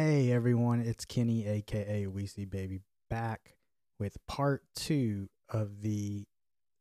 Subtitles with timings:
[0.00, 2.78] Hey everyone, it's Kenny, aka Weezy Baby,
[3.10, 3.56] back
[3.98, 6.24] with part two of the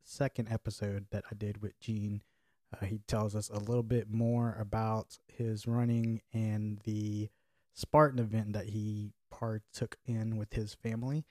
[0.03, 2.21] second episode that I did with Gene.
[2.71, 7.29] Uh, he tells us a little bit more about his running and the
[7.73, 11.25] Spartan event that he partook in with his family.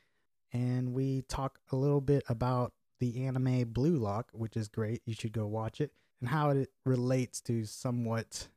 [0.52, 5.02] And we talk a little bit about the anime Blue Lock, which is great.
[5.06, 8.48] You should go watch it, and how it relates to somewhat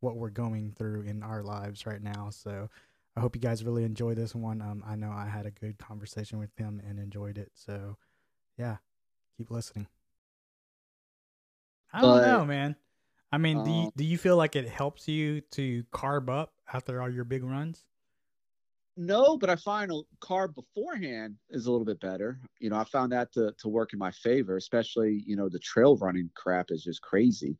[0.00, 2.30] what we're going through in our lives right now.
[2.30, 2.68] So
[3.16, 4.62] I hope you guys really enjoy this one.
[4.62, 7.52] Um, I know I had a good conversation with him and enjoyed it.
[7.54, 7.96] So
[8.58, 8.76] yeah,
[9.36, 9.86] keep listening.
[11.92, 12.76] I don't But, know, man.
[13.32, 16.52] I mean, do you, um, do you feel like it helps you to carb up
[16.72, 17.84] after all your big runs?
[18.96, 22.40] No, but I find a carb beforehand is a little bit better.
[22.58, 25.58] You know, I found that to, to work in my favor, especially, you know, the
[25.58, 27.56] trail running crap is just crazy.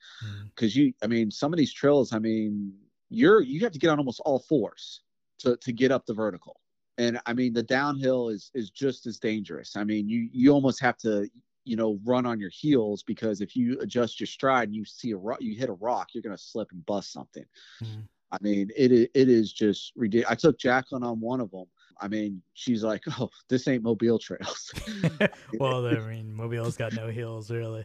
[0.56, 2.78] Cause you, I mean, some of these trails, I mean,
[3.10, 5.02] you're, you have to get on almost all fours
[5.40, 6.60] to, to get up the vertical.
[6.98, 9.76] And I mean, the downhill is, is just as dangerous.
[9.76, 11.30] I mean, you, you almost have to,
[11.64, 15.12] you know, run on your heels because if you adjust your stride and you see
[15.12, 17.46] a rock, you hit a rock, you're going to slip and bust something.
[17.82, 18.08] Mhm.
[18.32, 20.30] I mean, it it is just ridiculous.
[20.30, 21.66] I took Jacqueline on one of them.
[22.00, 24.72] I mean, she's like, "Oh, this ain't Mobile trails."
[25.58, 27.84] well, I mean, Mobile's got no hills really.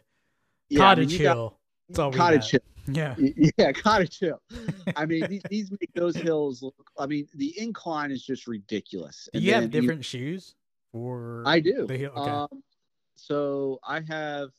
[0.70, 1.60] Yeah, I mean, Cottage got- Hill.
[2.00, 2.62] All cottage hill.
[2.88, 3.16] Yeah.
[3.58, 4.42] Yeah, cottage hill.
[4.96, 6.74] I mean, these, these make those hills look.
[6.98, 9.30] I mean, the incline is just ridiculous.
[9.34, 10.56] Do you have different shoes
[10.94, 11.86] Or I do.
[11.86, 12.12] the hill?
[12.18, 12.32] Okay.
[12.32, 12.64] Um,
[13.16, 14.50] so I have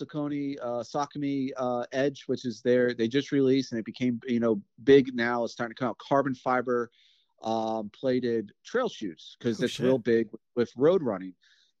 [0.00, 2.94] Saucony uh, Saucony uh, Edge, which is there.
[2.94, 5.44] They just released and it became you know big now.
[5.44, 5.98] It's starting to come out.
[5.98, 6.90] Carbon fiber
[7.42, 9.84] um, plated trail shoes because Oh, it's shit.
[9.84, 11.34] real big with, with road running,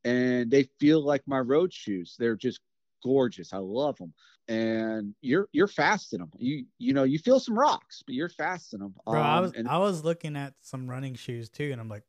[0.04, 2.16] and they feel like my road shoes.
[2.18, 2.60] They're just
[3.02, 3.52] gorgeous.
[3.52, 4.12] I love them.
[4.48, 6.30] And you're you're fast in them.
[6.36, 8.94] You you know you feel some rocks, but you're fast in them.
[9.06, 12.02] Bro, I was and, I was looking at some running shoes too, and I'm like,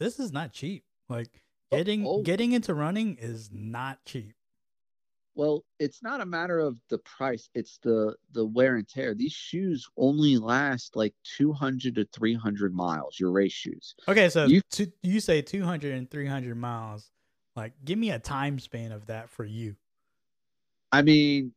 [0.00, 0.84] this is not cheap.
[1.08, 1.28] Like
[1.70, 2.22] Oh, getting oh.
[2.22, 4.32] getting into running is not cheap.
[5.38, 9.14] Well, it's not a matter of the price; it's the the wear and tear.
[9.14, 13.20] These shoes only last like 200 to 300 miles.
[13.20, 13.94] Your race shoes.
[14.08, 17.12] Okay, so You- you, you say 200 and 300 miles.
[17.54, 19.76] Like, give me a time span of that for you.
[20.90, 21.52] I mean,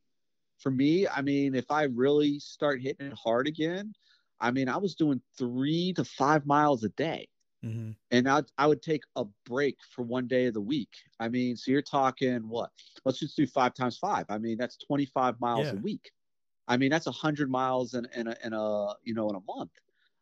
[0.59, 3.93] for me, I mean, if I really start hitting it hard again,
[4.39, 7.29] I mean, I was doing three to five miles a day,
[7.63, 10.89] hmm and I I would take a break for one day of the week.
[11.19, 12.71] I mean, so you're talking what?
[13.05, 14.25] Let's just do five times five.
[14.29, 15.73] I mean, that's 25 miles Yeah.
[15.73, 16.11] a week.
[16.67, 19.71] I mean, that's 100 miles in, in, a, in a you know in a month.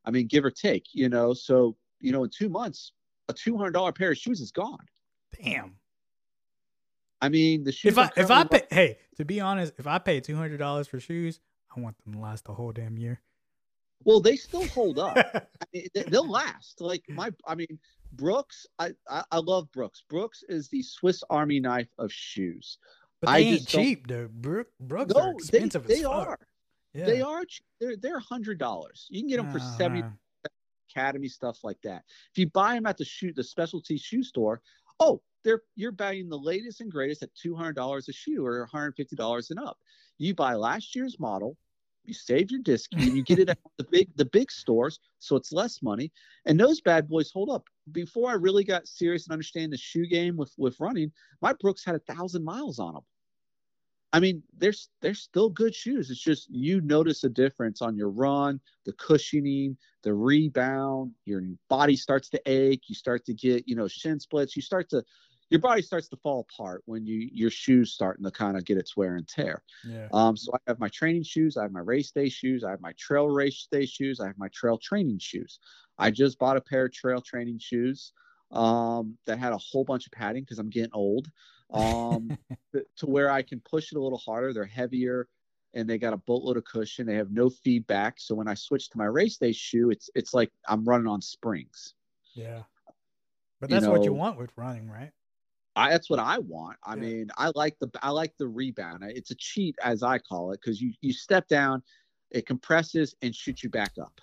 [0.05, 0.85] I mean, give or take.
[0.93, 2.91] You know, so you know, in two months,
[3.27, 4.85] a $200 pair of shoes is gone.
[5.41, 5.75] Damn.
[7.21, 7.93] I mean, the shoes.
[7.93, 10.87] If I if I pay, hey, to be honest, if I pay two hundred dollars
[10.87, 11.39] for shoes,
[11.75, 13.19] I want them to last the whole damn year.
[14.05, 15.17] Well, they still hold up.
[15.61, 16.79] I mean, they- they'll last.
[16.81, 17.79] Like my, I mean,
[18.13, 18.65] Brooks.
[18.79, 20.03] I, I I love Brooks.
[20.09, 22.77] Brooks is the Swiss Army knife of shoes.
[23.21, 24.07] but I they ain't cheap.
[24.07, 26.11] Brook, Brooks are No, they, expensive they fuck.
[26.27, 26.39] are.
[26.93, 27.05] Yeah.
[27.05, 27.43] They are.
[27.79, 29.05] They're they're hundred dollars.
[29.11, 29.77] You can get them for Uh-huh.
[29.77, 30.03] seventy
[30.89, 32.03] Academy stuff like that.
[32.31, 34.61] If you buy them at the shoe the specialty shoe store,
[34.99, 38.61] oh, they're you're buying the latest and greatest at two hundred dollars a shoe or
[38.61, 39.77] one hundred fifty dollars and up.
[40.17, 41.55] You buy last year's model,
[42.05, 45.35] you save your disc, and you get it at the big the big stores, so
[45.35, 46.11] it's less money.
[46.45, 47.65] And those bad boys hold up.
[47.91, 51.11] Before I really got serious and understand the shoe game with with running,
[51.41, 53.03] my Brooks had a thousand miles on them.
[54.11, 56.09] I mean, they're they're still good shoes.
[56.09, 61.11] It's just you notice a difference on your run, the cushioning, the rebound.
[61.25, 62.83] Your body starts to ache.
[62.87, 64.55] You start to get you know shin splits.
[64.55, 65.03] You start to
[65.49, 68.77] your body starts to fall apart when you your shoes starting to kind of get
[68.77, 69.63] its wear and tear.
[69.83, 70.07] Yeah.
[70.13, 72.81] Um, so I have my training shoes, I have my race day shoes, I have
[72.81, 75.59] my trail race day shoes, I have my trail training shoes.
[75.97, 78.13] I just bought a pair of trail training shoes
[78.51, 81.29] um, that had a whole bunch of padding because I'm getting old.
[81.71, 82.37] Um,
[82.73, 84.53] to, to where I can push it a little harder.
[84.53, 85.27] They're heavier
[85.73, 87.05] and they got a boatload of cushion.
[87.05, 88.19] They have no feedback.
[88.19, 91.21] So when I switch to my race day shoe, it's it's like I'm running on
[91.21, 91.93] springs.
[92.33, 92.63] Yeah.
[93.59, 95.11] But You that's what you want with running, right?
[95.79, 96.77] I, that's what I want.
[96.83, 97.01] I Yeah.
[97.01, 99.03] mean, I like the I like the rebound.
[99.03, 101.81] It's a cheat as I call it because you you step down,
[102.31, 104.19] it compresses and shoots you back up.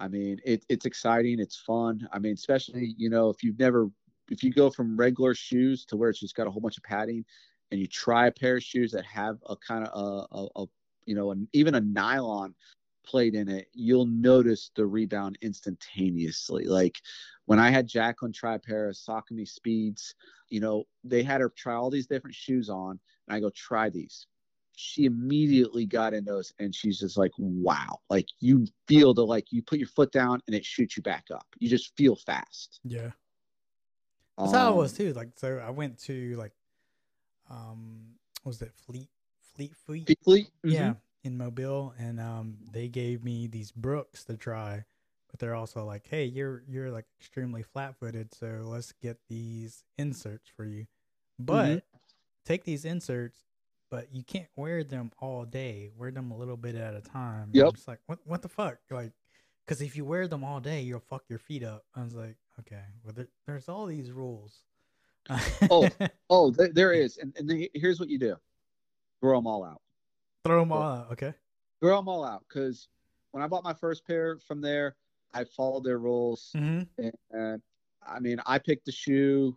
[0.00, 1.38] I mean, it, it's exciting.
[1.38, 2.08] It's fun.
[2.12, 3.90] I mean, especially you know if you've never
[4.30, 6.82] if you go from regular shoes to where it's just got a whole bunch of
[6.82, 7.24] padding,
[7.70, 10.66] and you try a pair of shoes that have a kind of a, a, a
[11.06, 12.54] you know an, even a nylon
[13.04, 16.64] plate in it, you'll notice the rebound instantaneously.
[16.64, 17.00] Like
[17.46, 20.14] when I had Jacqueline try a pair of Saucony Speeds,
[20.48, 22.98] you know, they had her try all these different shoes on,
[23.28, 24.26] and I go, try these.
[24.76, 28.00] she immediately got in those and she's just like, wow.
[28.10, 31.24] Like you feel the like you put your foot down and it shoots you back
[31.32, 31.46] up.
[31.60, 32.80] You just feel fast.
[32.84, 33.10] Yeah.
[34.40, 35.12] That's how it was Um, too.
[35.12, 36.52] Like so I went to like
[37.50, 39.08] um what was it Fleet
[39.54, 40.10] Fleet Fleet?
[40.24, 40.48] Fleet?
[40.64, 40.96] Yeah, Mhm.
[41.24, 44.84] In Mobile and um they gave me these Brooks to try.
[45.30, 50.48] But they're also like, "Hey, you're you're like extremely flat-footed, so let's get these inserts
[50.48, 50.86] for you."
[51.40, 51.82] But Mhm.
[52.44, 53.38] take these inserts,
[53.90, 55.90] but you can't wear them all day.
[55.96, 57.50] Wear them a little bit at a time.
[57.52, 57.66] Yep.
[57.66, 59.12] I'm like, "What what the fuck?" Like
[59.66, 61.84] cuz if you wear them all day, you'll fuck your feet up.
[61.96, 64.62] I was like, "Okay, well there, there's all these rules."
[65.70, 65.88] Oh.
[66.30, 67.18] Oh, there, there is.
[67.18, 68.36] And, and here's what you do
[69.20, 69.80] grow them all out.
[70.44, 71.12] Throw them all out.
[71.12, 71.32] Okay.
[71.80, 72.44] Throw them all out.
[72.48, 72.88] Because
[73.32, 74.96] when I bought my first pair from there,
[75.32, 76.50] I followed their rules.
[76.56, 77.08] Mm-hmm.
[77.30, 77.62] And
[78.06, 79.56] I mean, I picked the shoe.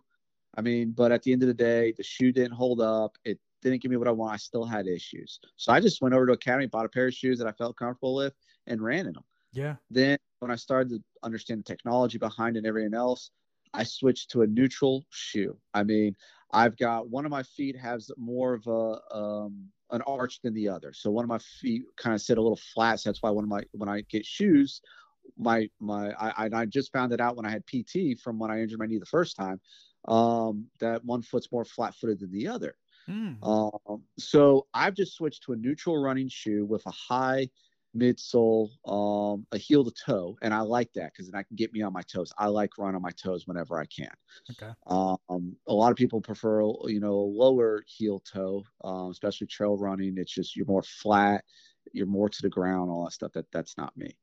[0.56, 3.16] I mean, but at the end of the day, the shoe didn't hold up.
[3.24, 4.32] It didn't give me what I want.
[4.32, 5.38] I still had issues.
[5.56, 7.76] So I just went over to Academy, bought a pair of shoes that I felt
[7.76, 8.34] comfortable with,
[8.66, 9.24] and ran in them.
[9.52, 9.76] Yeah.
[9.90, 13.30] Then when I started to understand the technology behind it and everything else,
[13.74, 15.56] I switched to a neutral shoe.
[15.74, 16.16] I mean,
[16.52, 20.68] I've got one of my feet has more of a um, an arch than the
[20.68, 20.92] other.
[20.92, 23.00] So one of my feet kind of sit a little flat.
[23.00, 24.80] So that's why one of my when I get shoes,
[25.36, 28.60] my my I, I- just found it out when I had PT from when I
[28.60, 29.60] injured my knee the first time.
[30.06, 32.74] Um, that one foot's more flat footed than the other.
[33.08, 33.36] Mm.
[33.42, 37.48] Um, so I've just switched to a neutral running shoe with a high
[37.98, 41.72] midsole, um, a heel to toe, and I like that because then I can get
[41.72, 42.32] me on my toes.
[42.38, 44.10] I like run on my toes whenever I can.
[44.50, 44.72] Okay.
[44.86, 49.76] Um, a lot of people prefer, you know, a lower heel toe, um, especially trail
[49.76, 50.14] running.
[50.16, 51.44] It's just you're more flat,
[51.92, 53.32] you're more to the ground, all that stuff.
[53.32, 54.16] That that's not me.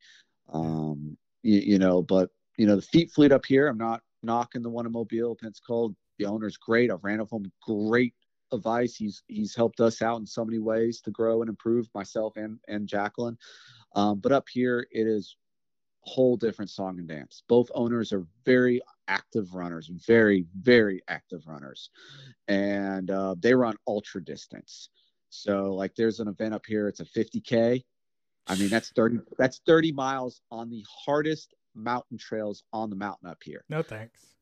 [0.51, 3.68] Um, you, you know, but you know, the feet fleet up here.
[3.68, 5.89] I'm not knocking the one in Mobile, Pensacola.
[6.18, 6.92] The owner's great.
[6.92, 7.51] I've ran with him.
[7.62, 8.13] Great
[8.56, 8.96] advice.
[8.96, 12.60] He's he's helped us out in so many ways to grow and improve myself and
[12.68, 13.38] and Jacqueline.
[13.96, 15.38] Um, but up here, it is
[16.02, 17.44] whole different song and dance.
[17.48, 21.90] Both owners are very active runners, very very active runners,
[22.48, 24.90] and uh, they run ultra distance.
[25.30, 26.88] So like, there's an event up here.
[26.88, 27.84] It's a 50k.
[28.48, 33.30] I mean, that's 30 that's 30 miles on the hardest mountain trails on the mountain
[33.30, 33.66] up here.
[33.69, 34.35] No thanks.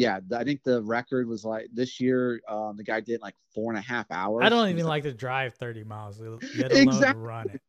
[0.00, 2.40] Yeah, I think the record was like this year.
[2.48, 4.40] Um, the guy did like four and a half hours.
[4.42, 6.18] I don't even was like to drive 30 miles,
[6.54, 7.22] Exactly.
[7.22, 7.60] run it.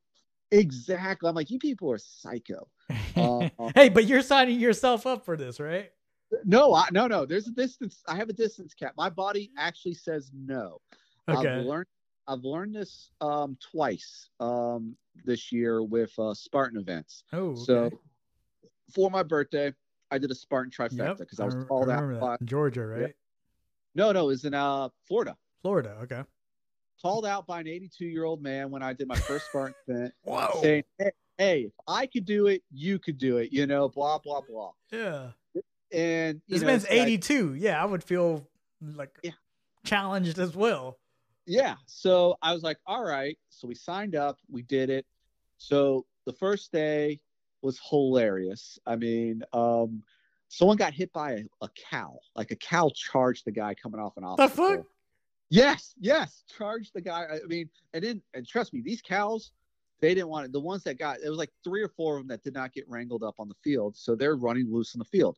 [0.49, 1.27] exactly.
[1.27, 2.69] I'm like, you people are psycho.
[3.17, 5.91] Uh, hey, but you're signing yourself up for this, right?
[6.45, 7.25] No, I, no, no.
[7.25, 8.01] There's a distance.
[8.07, 8.93] I have a distance cap.
[8.95, 10.79] My body actually says no.
[11.27, 11.49] Okay.
[11.49, 11.87] I've learned.
[12.29, 14.95] I've learned this um, twice um,
[15.25, 17.25] this year with uh, Spartan events.
[17.33, 17.91] oh, So
[18.95, 19.73] for my birthday,
[20.11, 22.01] I did a Spartan trifecta Yep, because I was rem- called out.
[22.01, 22.45] remember By, that.
[22.45, 23.15] Georgia, right?
[23.95, 25.35] no, no, it was in uh, Florida.
[25.61, 25.97] Florida.
[26.03, 26.21] Okay.
[27.01, 30.13] Called out by an 82 year old man when I did my first Spartan event,
[30.23, 30.59] Whoa.
[30.61, 34.19] saying, hey, "Hey, if I could do it, you could do it." You know, blah
[34.19, 34.71] blah blah.
[34.91, 35.29] yeah.
[35.91, 37.55] And This know, man's this guy- 82.
[37.55, 38.47] Yeah, I would feel
[38.81, 39.31] like Yeah.
[39.83, 40.97] challenged as well.
[41.47, 45.07] yeah so i was like all right so we signed up we did it
[45.57, 47.19] so the first day
[47.61, 50.01] was hilarious i mean um
[50.47, 54.17] someone got hit by a, a cow like a cow charged the guy coming off
[54.17, 54.85] an The fuck?
[55.49, 59.51] yes yes charged the guy i mean and then and trust me these cows
[59.99, 62.21] they didn't want it the ones that got it was like three or four of
[62.21, 64.99] them that did not get wrangled up on the field so they're running loose in
[64.99, 65.37] the field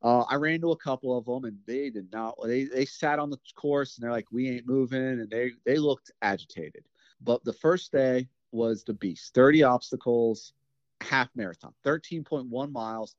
[0.00, 2.36] uh, I ran into a couple of them and they did not.
[2.44, 5.76] They they sat on the course and they're like, we ain't moving, and they they
[5.76, 6.84] looked agitated.
[7.20, 9.34] But the first day was the beast.
[9.34, 10.52] Thirty obstacles,
[11.00, 13.14] half marathon, thirteen point one miles,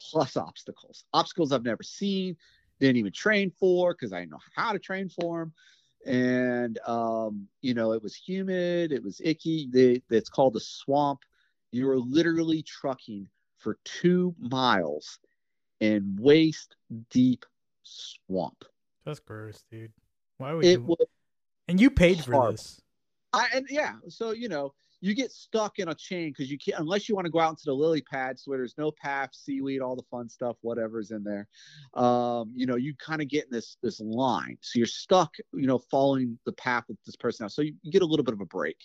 [0.00, 1.04] plus obstacles.
[1.12, 2.36] Obstacles I've never seen,
[2.80, 5.52] didn't even train for because I didn't know how to train for them.
[6.06, 9.68] And um, you know, it was humid, it was icky.
[9.70, 11.20] They, it's called the swamp.
[11.72, 15.18] You were literally trucking for two miles
[15.80, 16.76] in waist
[17.10, 17.44] deep
[17.82, 18.64] swamp.
[19.04, 19.92] That's gross, dude.
[20.38, 20.82] Why would It you?
[20.82, 21.06] was
[21.66, 22.80] and you paid for this.
[23.32, 26.80] I and yeah, so you know, you get stuck in a chain because you can't
[26.80, 29.80] unless you want to go out into the lily pads where there's no path, seaweed,
[29.80, 31.46] all the fun stuff, whatever's in there.
[31.94, 34.58] Um, you know, you kind of get in this this line.
[34.60, 37.54] So you're stuck, you know, following the path that this person has.
[37.54, 38.76] So you, you get a little bit of a break.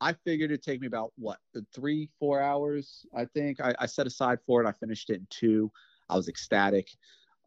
[0.00, 1.38] I figured it'd take me about what
[1.74, 3.04] three, four hours.
[3.14, 4.66] I think I, I set aside for it.
[4.66, 5.70] I finished it in two.
[6.08, 6.88] I was ecstatic.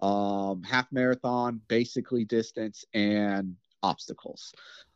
[0.02, 4.54] Um, half marathon, basically distance and obstacles.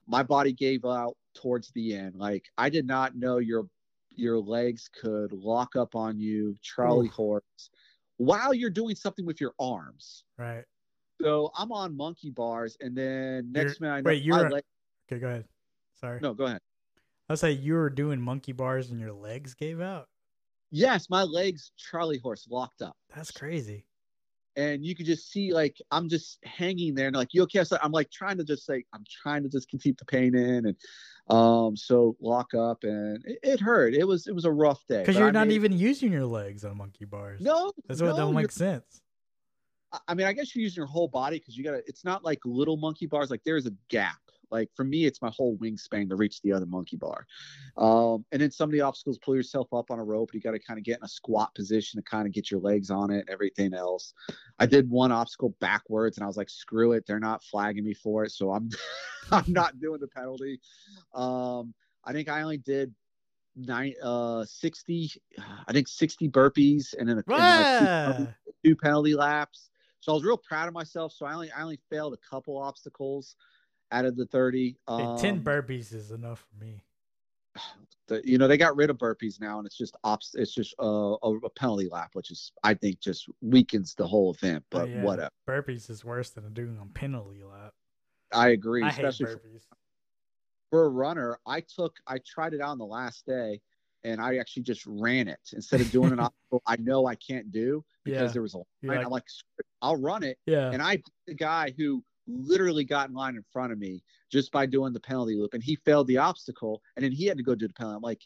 [0.07, 2.15] My body gave out towards the end.
[2.15, 3.67] Like I did not know your
[4.15, 7.13] your legs could lock up on you, Charlie Oof.
[7.13, 7.69] horse,
[8.17, 10.23] while you're doing something with your arms.
[10.37, 10.63] Right.
[11.21, 14.63] So I'm on monkey bars, and then next You're- minute I know wait, you're leg-
[15.11, 15.45] Okay, go ahead.
[15.99, 16.19] Sorry.
[16.21, 16.61] no, go ahead.
[17.29, 20.07] I say you were doing monkey bars and your legs gave out.
[20.69, 22.95] Yes, my legs, Charlie horse, locked up.
[23.15, 23.85] That's crazy.
[24.57, 27.63] And you could just see, like, I'm just hanging there, and like, you okay?
[27.63, 30.65] So I'm like trying to just like, I'm trying to just keep the pain in,
[30.65, 30.75] and
[31.29, 33.93] um, so lock up, and it, it hurt.
[33.93, 36.25] It was, it was a rough day Because you're I not made- even using your
[36.25, 37.39] legs on monkey bars.
[37.39, 38.99] No, That's what no, don't make sense.
[40.07, 41.83] I- mean, I guess you're using your whole body because you got to.
[41.85, 43.29] It's not like little monkey bars.
[43.29, 44.17] Like there's a gap.
[44.51, 47.25] Like for me, it's my whole wingspan to reach the other monkey bar.
[47.77, 50.33] Um, and then some of the obstacles, pull yourself up on a rope.
[50.33, 52.59] You got to kind of get in a squat position to kind of get your
[52.59, 53.19] legs on it.
[53.19, 54.13] and Everything else.
[54.59, 57.05] I did one obstacle backwards, and I was like, screw it.
[57.05, 58.69] They're not flagging me for it, so I'm
[59.31, 60.59] I'm not doing the penalty.
[61.13, 61.73] Um,
[62.05, 62.93] I think I only did
[63.59, 65.11] nine uh 60
[65.67, 68.27] i think 60 burpees and then a, and then like two Right.
[68.63, 69.69] two penalty laps.
[69.99, 71.11] So I was real proud of myself.
[71.11, 73.35] So I only I only failed a couple obstacles
[73.91, 74.69] out of the 30.
[74.69, 76.81] Hey, Um, 10 burpees is enough for me.
[78.07, 80.75] the- you know, they got rid of burpees now and it's just ops it's just
[80.79, 84.89] a, a penalty lap, which is I think just weakens the whole event, But but
[84.89, 85.31] yeah, whatever.
[85.47, 87.73] Burpees is worse than doing a penalty lap.
[88.33, 89.61] I agree, I especially for, burpees.
[90.69, 91.39] for a runner.
[91.45, 93.61] I took I tried it out on the last day
[94.03, 97.51] and I actually just ran it instead of doing an obstacle I know I can't
[97.51, 98.33] do because Yeah.
[98.33, 98.65] there was a line.
[98.83, 99.23] Like, I'm like,
[99.81, 100.37] I'll run it.
[100.45, 100.71] Yeah.
[100.71, 104.65] and I the guy who literally got in line in front of me just by
[104.65, 107.55] doing the penalty loop, and he failed the obstacle, and then he had to go
[107.55, 107.95] do the penalty.
[107.95, 108.21] I'm like,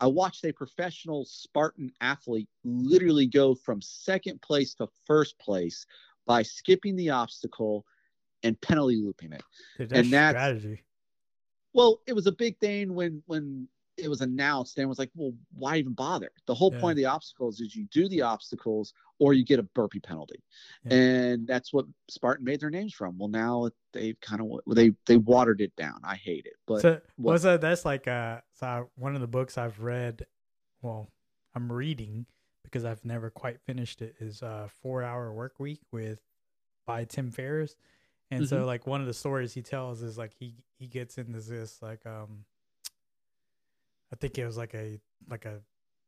[0.00, 5.86] I watched a professional Spartan athlete literally go from second place to first place
[6.26, 7.86] by skipping the obstacle
[8.42, 9.42] and penalty looping it.
[9.78, 10.82] Dude, and that's- strategy.
[11.72, 15.32] Well, it was a big thing when when it was announced and was like, well,
[15.56, 16.30] why even bother?
[16.46, 16.80] The whole Yeah.
[16.80, 20.42] point of the obstacles is you do the obstacles or you get a burpee penalty.
[20.84, 20.94] Yeah.
[20.94, 23.16] And that's what Spartan made their names from.
[23.18, 26.00] Well, now they've kind of they they watered it down.
[26.02, 27.60] I hate it, but so what- what's that?
[27.60, 30.26] That's like uh, so I, one of the books I've read.
[30.82, 31.08] Well,
[31.54, 32.26] I'm reading
[32.64, 34.16] because I've never quite finished it.
[34.18, 36.20] Is uh, Four Hour Work Week with
[36.84, 37.76] by Tim Ferriss,
[38.32, 38.48] and Mm-hmm.
[38.48, 41.80] so like one of the stories he tells is like he he gets into this
[41.80, 42.44] like um,
[44.12, 45.60] I think it was like a like a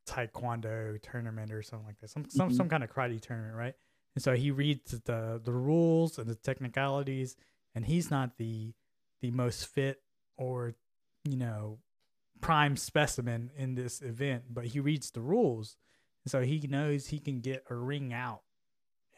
[0.07, 2.57] taekwondo tournament or something like that, some some Mhm.
[2.57, 3.75] some kind of karate tournament, right?
[4.15, 7.37] And so he reads the the rules and the technicalities,
[7.75, 8.75] and he's not the
[9.21, 10.03] the most fit
[10.37, 10.75] or
[11.25, 11.81] you know
[12.41, 15.77] prime specimen in this event, but he reads the rules,
[16.25, 18.43] and so he knows he can get a ring out,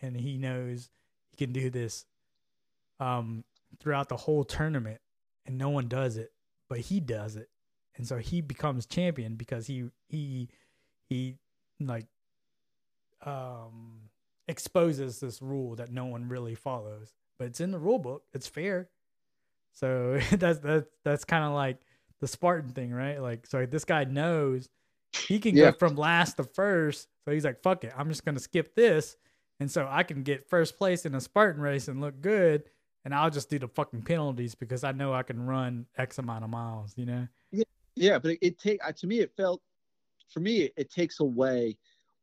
[0.00, 0.90] and he knows
[1.30, 2.06] he can do this
[3.00, 3.44] um
[3.80, 5.00] throughout the whole tournament,
[5.44, 6.32] and no one does it,
[6.68, 7.50] but he does it,
[7.98, 10.48] and so he becomes champion because he he
[11.08, 11.34] he
[11.80, 12.06] like
[13.24, 14.00] um
[14.46, 17.12] exposes this rule that no one really follows.
[17.38, 18.22] But it's in the rule book.
[18.32, 18.88] It's fair.
[19.72, 21.78] So that's that's that's kind of like
[22.20, 23.20] the spartan thing right?
[23.20, 24.68] Like so this guy knows
[25.28, 25.72] he can Yeah.
[25.72, 27.08] go from last to first.
[27.24, 27.92] So he's like fuck it.
[27.96, 29.16] I'm just gonna skip this.
[29.60, 32.64] And so i can get first place in a spartan race and look good.
[33.04, 36.44] And i'll just do the fucking penalties because i know i can run x amount
[36.44, 37.26] of miles you know
[38.00, 39.60] yeah, but it, it take uh, to me it felt
[40.28, 41.76] for me it, it takes away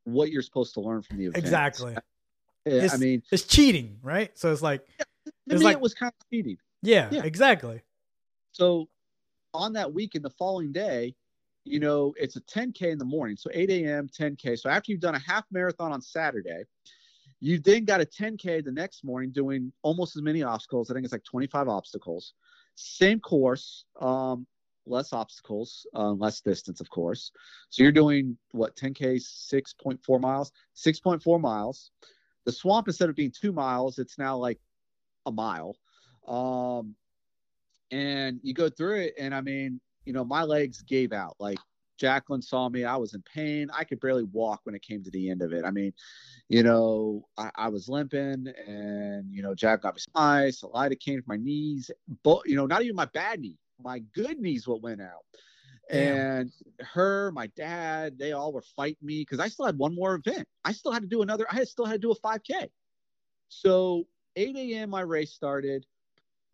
[0.04, 1.44] what you're supposed to learn from the event.
[1.44, 5.80] exactly Uh, I mean, it's cheating right so it's like to it's me like- it
[5.80, 6.58] was kind of cheating.
[6.82, 7.22] yeah, Yeah.
[7.24, 7.80] exactly
[8.52, 8.88] So
[9.54, 11.14] on that weekend, the following day,
[11.64, 13.36] you know, it's a 10K in the morning.
[13.36, 14.58] So 8 a.m., 10K.
[14.58, 16.64] So after you've done a half marathon on Saturday,
[17.40, 20.90] you then got a 10K the next morning doing almost as many obstacles.
[20.90, 22.34] I think it's like 25 obstacles.
[22.76, 24.46] Same course, um,
[24.86, 27.32] less obstacles, uh, less distance, of course.
[27.70, 31.90] So you're doing what 10K, 6.4 miles, 6.4 miles.
[32.44, 34.58] The swamp, instead of being two miles, it's now like
[35.26, 35.76] a mile.
[36.28, 36.94] Um,
[37.90, 41.36] and you go through it and i mean you know my legs gave out.
[41.38, 41.58] Like
[41.98, 42.84] jacqueline saw me.
[42.84, 43.68] I was in pain.
[43.72, 45.64] I could barely walk when it came to the end of it.
[45.64, 45.92] I mean
[46.48, 51.20] you know i, I was limping and you know jack got me a light came
[51.22, 51.90] from my knees.
[52.22, 55.24] But you know not even my bad knee my good knees what went out
[55.90, 56.16] Damn.
[56.16, 60.14] and her my dad they all were fighting me because i still had one more
[60.14, 62.68] event i still had to do another i had still had to do a 5k
[63.48, 65.86] so 8 a.m my race started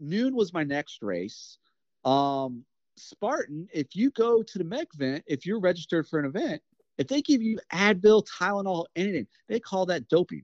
[0.03, 1.59] noon was my next race.
[2.05, 2.65] Um,
[2.97, 6.61] Spartan, if you go to the mech event, if you're registered for an event,
[6.99, 10.43] if they give you Advil, Tylenol, anything, they call that doping.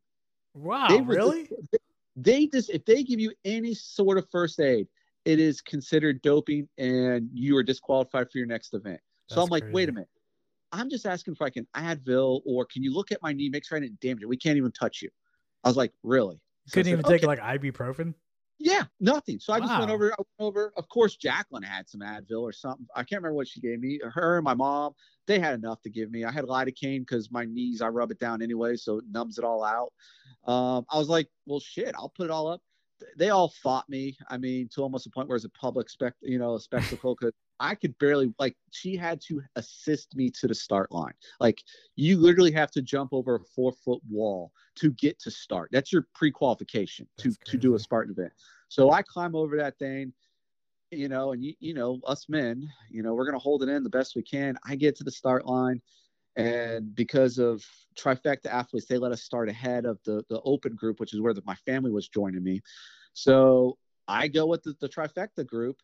[0.55, 1.83] wow They really just-
[2.17, 4.89] they just if they give you any sort of first aid,
[5.25, 9.01] it is considered doping, and you are disqualified for your next event.
[9.29, 10.09] so I'm like, wait a minute.
[10.73, 13.67] I'm just asking if I can Advil, or can you look at my knee, make
[13.67, 14.29] sure I didn't damage it?
[14.29, 15.09] We can't even touch you.
[15.65, 16.41] I was like, really?
[16.67, 18.15] So couldn't said, even take "Okay." like ibuprofen
[18.59, 19.39] Yeah, nothing.
[19.41, 20.13] So I just went over.
[20.13, 20.73] I went over.
[20.77, 22.87] Of course, Jacqueline had some Advil or something.
[22.95, 23.99] I can't remember what she gave me.
[24.03, 24.93] Her and my mom,
[25.27, 26.25] they had enough to give me.
[26.25, 29.45] I had lidocaine because my knees, I rub it down anyway, so it numbs it
[29.45, 29.93] all out.
[30.47, 32.61] Um, I was like, well, shit, I'll put it all up.
[33.17, 34.17] They all fought me.
[34.29, 37.17] I mean, to almost a point where it's a public spec, you know, a spectacle
[37.19, 38.57] because I could barely like.
[38.71, 41.15] She had to assist me to the start line.
[41.41, 41.63] Like
[41.97, 45.71] you literally have to jump over a four foot wall to get to start.
[45.73, 47.79] That's your pre-qualification to to do a.
[47.79, 48.33] Spartan event.
[48.69, 50.13] So I climb over that thing,
[50.91, 53.83] you know, and you, you know, us men, you know, we're gonna hold it in
[53.83, 54.59] the best we can.
[54.67, 55.81] I get to the start line,
[56.39, 57.65] and because of
[57.99, 61.35] trifecta athletes, they let us start ahead of the the open group, which is where
[61.35, 62.63] the, my family was joining me.
[63.13, 63.77] So
[64.07, 65.79] I go with the, the trifecta group.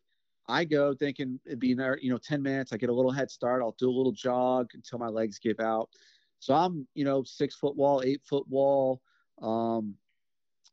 [0.47, 2.71] I go thinking it'd be another, you know, 10 minutes.
[2.71, 3.61] I get a little head start.
[3.61, 5.89] I'll do a little jog until my legs give out.
[6.39, 9.01] So I'm, you know, six foot wall, eight foot wall,
[9.41, 9.95] um,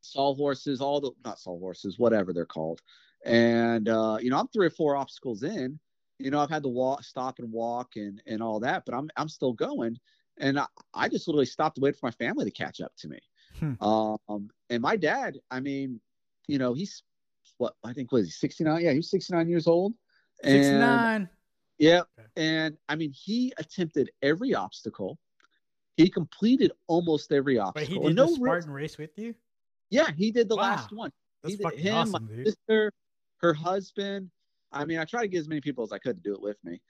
[0.02, 2.80] saw horses, all the not saw horses, whatever they're called.
[3.24, 5.80] And uh, you know, I'm three or four obstacles in.
[6.22, 9.10] You know, I've had to walk, stop and walk and and all that, but I'm
[9.16, 9.98] I'm still going.
[10.38, 13.08] And I, I just literally stopped to wait for my family to catch up to
[13.08, 13.18] me.
[13.58, 13.74] Hmm.
[13.84, 16.00] Um, and my dad, I mean,
[16.48, 17.02] you know, he's
[17.58, 18.82] what I think was he 69?
[18.82, 19.92] Yeah, he's 69 years old.
[20.42, 21.28] And Six nine.
[21.78, 22.00] yeah.
[22.18, 22.28] Okay.
[22.36, 25.18] And I mean, he attempted every obstacle.
[25.98, 27.88] He completed almost every obstacle.
[28.02, 29.34] he And did no the real- Spartan race with you?
[29.90, 30.62] yeah, he did the Wow.
[30.62, 31.12] last one.
[31.42, 32.46] That's he did, fucking him, awesome, dude.
[32.46, 32.92] sister,
[33.38, 34.30] her husband.
[34.72, 36.40] I mean, I try to get as many people as I could to do it
[36.40, 36.80] with me.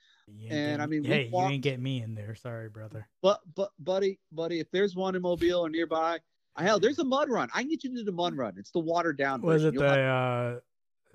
[0.49, 2.33] And I mean, hey, you walked- ain't get me in there.
[2.35, 3.07] Sorry, brother.
[3.21, 6.19] But but buddy, buddy, if there's one in Mobile or nearby,
[6.57, 7.49] hell, there's a mud run.
[7.53, 8.53] I can get you to do the mud run.
[8.57, 9.41] It's the watered down.
[9.41, 9.89] Was it You'll the?
[9.89, 10.59] have- uh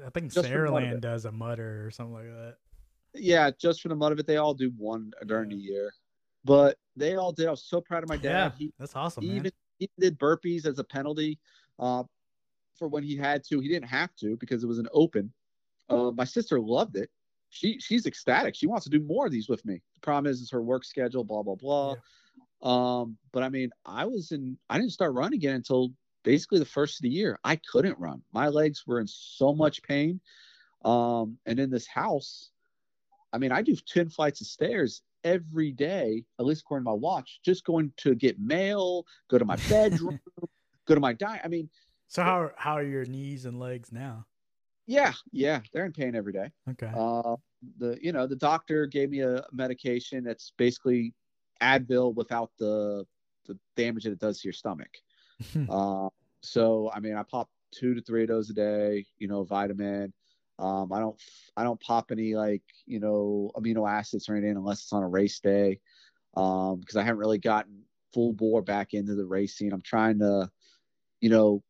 [0.06, 2.56] I think Just for the mud of Saraland does a mutter or something like that.
[3.14, 5.92] yeah, just for the mud of it, they all do one during the year.
[6.44, 7.48] But they all did.
[7.48, 8.52] I was so proud of my dad.
[8.52, 9.36] Yeah, He that's awesome, he man.
[9.38, 11.38] even he did burpees as a penalty
[11.80, 12.04] uh,
[12.76, 13.58] for when he had to.
[13.58, 15.32] He didn't have to because it was an open.
[15.88, 17.10] Uh, my sister loved it.
[17.50, 18.54] She she's ecstatic.
[18.54, 19.80] She wants to do more of these with me.
[19.94, 21.24] The problem is, is her work schedule.
[21.24, 21.94] Blah blah blah.
[22.62, 24.58] Um, but I mean, I was in.
[24.68, 25.90] I didn't start running again until
[26.24, 27.38] basically the first of the year.
[27.44, 28.22] I couldn't run.
[28.32, 30.20] My legs were in so much pain.
[30.84, 32.50] Um, and in this house,
[33.32, 36.94] I mean, I do ten flights of stairs every day, at least according to my
[36.94, 40.20] watch, just going to get mail, go to my bedroom,
[40.86, 41.42] go to my diet.
[41.44, 41.68] I mean,
[42.08, 44.26] So how how are your knees and legs now?
[44.88, 46.50] Yeah, yeah, they're in pain every day.
[46.70, 46.90] Okay.
[46.96, 47.36] Uh,
[47.76, 51.12] the you know the doctor gave me a medication that's basically
[51.62, 53.04] Advil without the
[53.46, 54.88] the damage that it does to your stomach.
[55.68, 56.08] uh,
[56.40, 59.04] so I mean, I pop two to three of those a day.
[59.18, 60.12] You know, vitamin.
[60.58, 61.20] Um, I don't
[61.54, 65.08] I don't pop any like you know amino acids or anything unless it's on a
[65.08, 65.80] race day,
[66.34, 67.82] um, because I haven't really gotten
[68.14, 69.70] full bore back into the racing.
[69.70, 70.50] I'm trying to,
[71.20, 71.62] you know,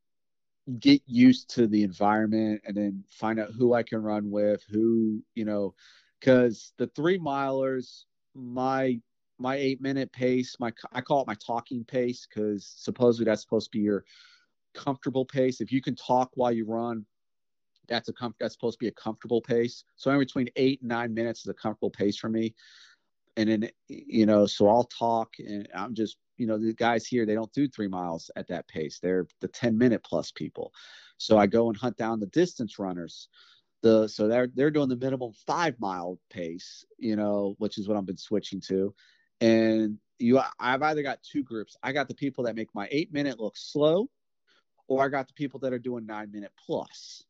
[0.79, 5.23] get used to the environment and then find out who I can run with, who,
[5.35, 5.73] you know,
[6.19, 8.05] because the three milers,
[8.35, 8.99] my
[9.39, 13.71] my eight minute pace, my I call it my talking pace because supposedly that's supposed
[13.71, 14.03] to be your
[14.73, 15.61] comfortable pace.
[15.61, 17.05] If you can talk while you run,
[17.87, 19.83] that's a com- that's supposed to be a comfortable pace.
[19.95, 22.53] So in between eight and nine minutes is a comfortable pace for me.
[23.37, 27.25] And then you know, so I'll talk and I'm just you know the guys here
[27.25, 28.99] they don't do three miles at that pace.
[28.99, 30.73] They're the ten minute plus people.
[31.17, 33.27] So I go and hunt down the distance runners.
[33.81, 37.97] The so they're they're doing the minimum five mile pace, you know, which is what
[37.97, 38.95] I've been switching to.
[39.41, 41.77] And you I've either got two groups.
[41.83, 44.09] I got the people that make my eight minute look slow,
[44.87, 47.23] or I got the people that are doing nine minute plus.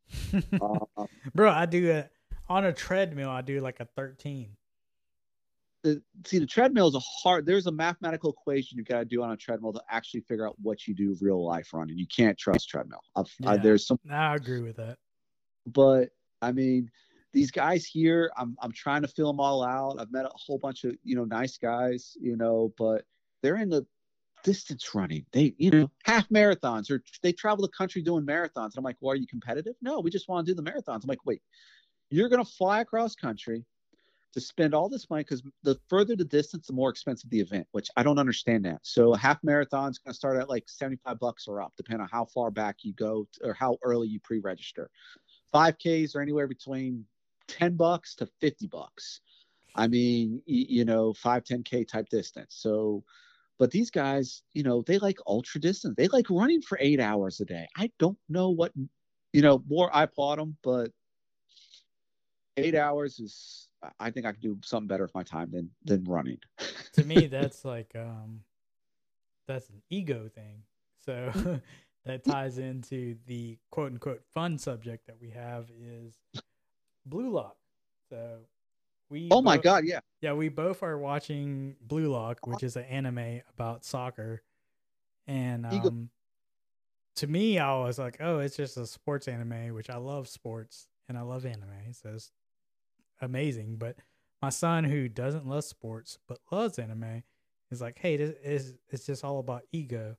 [0.62, 2.10] Uh, Bro, I do a
[2.48, 3.30] on a treadmill.
[3.30, 4.56] I do like a thirteen.
[5.84, 7.46] The, see, the treadmill is a hard.
[7.46, 10.56] There's a mathematical equation you've got to do on a treadmill to actually figure out
[10.62, 11.98] what you do real life running.
[11.98, 13.02] You can't trust treadmill.
[13.15, 14.98] I've, I, there's some, I agree with that.
[15.68, 16.10] but
[16.42, 16.89] I mean,
[17.32, 20.00] these guys here, I'm I'm trying to fill them all out.
[20.00, 23.06] I've met a whole bunch of you know nice guys, you know, but
[23.42, 23.86] they're in the
[24.44, 25.26] distance running.
[25.32, 28.72] They you know half marathons or they travel the country doing marathons.
[28.72, 29.76] And i'm like, well, are you competitive?
[29.82, 31.04] No, we just want to do the marathons.
[31.04, 31.42] I'm like, wait,
[32.10, 33.63] you're gonna fly across country
[34.34, 37.68] to spend all this money because the further the distance, the more expensive the event,
[37.72, 38.80] which I don't understand that.
[38.84, 42.02] So a half marathon is going to start at like 75 bucks or up, depending
[42.02, 44.89] on how far back you go or how early you pre-register.
[45.54, 47.06] 5Ks are anywhere between
[47.48, 49.22] 10 bucks to 50 bucks.
[49.76, 52.56] I mean, you know, 5, 10K type distance.
[52.60, 53.04] So,
[53.58, 55.96] but these guys, you know, they like ultra distance.
[55.98, 57.68] They like running for eight hours a day.
[57.76, 58.74] I don't know what,
[59.34, 60.92] you know, more I applaud them, but
[62.58, 63.68] eight hours is,
[64.00, 66.38] I think I could do something better with my time than, than running.
[66.94, 68.42] to me that's like um
[69.48, 70.62] that's an ego thing
[71.06, 71.32] so
[72.06, 76.13] that ties into the quote unquote fun subject that we have is
[77.06, 77.56] Blue Lock.
[78.10, 78.39] So
[79.10, 80.00] we Oh my both- God, yeah.
[80.22, 84.42] yeah, we both are watching Blue Lock, which is an anime about soccer.
[85.28, 86.10] And um,
[87.15, 90.88] to me, I was like, oh, it's just a sports anime, which I love sports
[91.08, 91.94] and I love anime.
[91.94, 92.32] So it's
[93.21, 93.77] amazing.
[93.77, 93.95] But
[94.41, 97.23] my son, who doesn't love sports but loves anime,
[97.71, 100.15] is like, hey, this is it's just all about ego.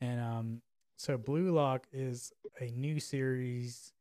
[0.00, 0.62] And um,
[0.96, 3.92] so Blue Lock is a new series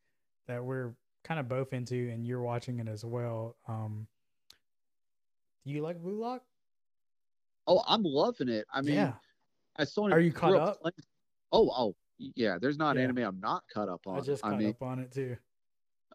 [0.47, 3.55] that we're kind of both into, and you're watching it as well.
[3.67, 4.07] Um,
[5.65, 6.43] do you like Blue Lock?
[7.67, 8.65] Oh, I'm loving it.
[8.71, 9.13] I mean, yeah.
[9.77, 10.07] I saw.
[10.10, 10.81] Are you caught up?
[10.81, 10.93] playing-
[11.51, 12.57] Oh, oh, yeah.
[12.60, 13.03] There's not Yeah.
[13.03, 14.17] anime I'm not caught up on.
[14.17, 15.36] I just I caught mean, up on it too.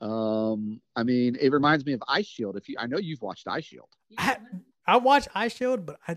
[0.03, 2.57] Um, I mean, it reminds me of Eyeshield.
[2.57, 3.89] If you, I know you've watched Eyeshield.
[4.19, 4.37] I,
[4.87, 6.17] I watched Eyeshield, but I,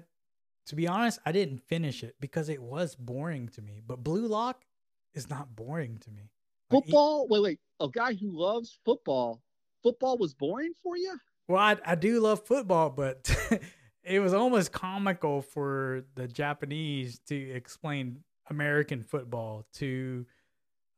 [0.66, 3.82] to be honest, I didn't finish it because it was boring to me.
[3.86, 4.66] But Blue Lock
[5.14, 6.32] is not boring to me.
[6.72, 7.28] Like, Football.
[7.30, 7.60] Wait, wait.
[7.80, 9.44] A guy who loves football.
[9.84, 11.16] Football was boring for you?
[11.48, 13.30] Well, I, I do love football, but
[14.04, 20.26] it was almost comical for the Japanese to explain American football to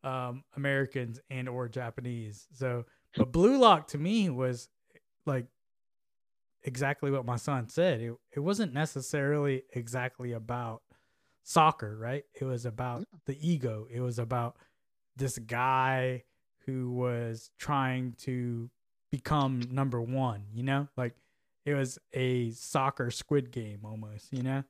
[0.08, 2.48] um, Americans and or Japanese.
[2.54, 4.70] So, but Blue Lock to me was
[5.26, 5.48] like
[6.64, 8.00] exactly what my son said.
[8.02, 10.82] It it wasn't necessarily exactly about
[11.44, 12.24] soccer, right?
[12.40, 13.88] It was about the ego.
[13.92, 14.56] It was about
[15.18, 16.24] this guy
[16.66, 18.70] who was trying to
[19.12, 20.88] become number one, you know?
[20.98, 21.16] Like
[21.66, 24.64] it was a soccer squid game almost, you know?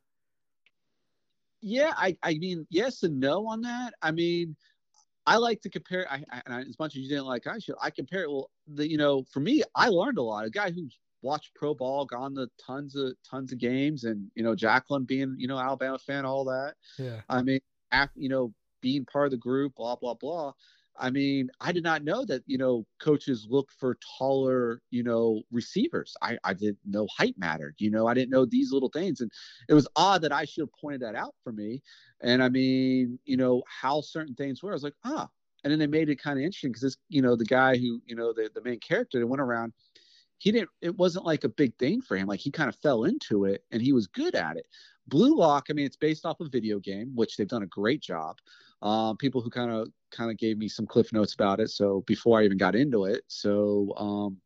[1.61, 3.95] Yeah, I, I mean, yes and no on that.
[4.03, 4.55] I mean,
[5.27, 6.07] I like to compare.
[6.09, 8.31] I, I, and I, as much as you didn't like Eyeshield, I compare it.
[8.31, 10.45] Well, the you know, for me, I learned a lot.
[10.45, 14.43] A guy who's watched pro ball, gone to tons of tons of games, and you
[14.43, 16.75] know, Jacqueline being you know Alabama fan, all that.
[16.97, 17.21] Yeah.
[17.29, 17.59] I mean,
[17.91, 20.53] after, you know, being part of the group, blah blah blah.
[20.99, 25.43] I mean, I did not know that you know coaches look for taller, you know,
[25.51, 26.15] receivers.
[26.21, 27.75] I I didn't know height mattered.
[27.79, 29.31] You know, I didn't know these little things, and
[29.69, 31.81] it was odd that I should have pointed that out for me.
[32.21, 34.71] And I mean, you know, how certain things were.
[34.71, 35.29] I was like, ah.
[35.63, 38.01] And then they made it kind of interesting because this, you know, the guy who,
[38.05, 39.73] you know, the the main character that went around,
[40.37, 40.69] he didn't.
[40.81, 42.27] It wasn't like a big thing for him.
[42.27, 44.67] Like he kind of fell into it, and he was good at it.
[45.07, 48.01] Blue Lock, I mean, it's based off a video game, which they've done a great
[48.01, 48.37] job.
[48.81, 51.69] Um, people who kind of kind of gave me some cliff notes about it.
[51.69, 54.37] So before I even got into it, so um,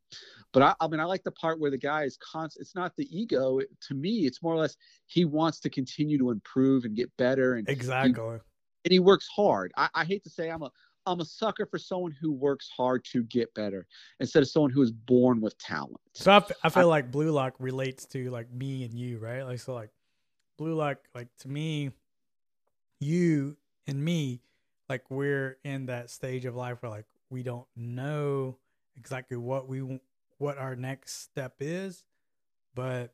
[0.54, 2.62] but I, I mean, I like the part where the guy is constant.
[2.62, 3.60] It's not the ego.
[3.60, 4.78] It, to me, it's more or less
[5.08, 8.40] he wants to continue to improve and get better, and Exactly.
[8.86, 9.72] and he works hard.
[9.76, 10.72] I, I hate to say I'm a
[11.06, 13.88] I'm a sucker for someone who works hard to get better
[14.20, 16.00] instead of someone who is born with talent.
[16.14, 19.44] So I, f- I feel like Blue Lock relates to like me and you, right?
[19.44, 19.90] Like so like
[20.58, 21.92] Blue Lock like to me
[23.00, 24.42] you and me
[24.90, 28.58] like we're in that stage of life where like we don't know
[28.98, 30.00] exactly what we
[30.38, 32.04] what our next step is,
[32.76, 33.14] but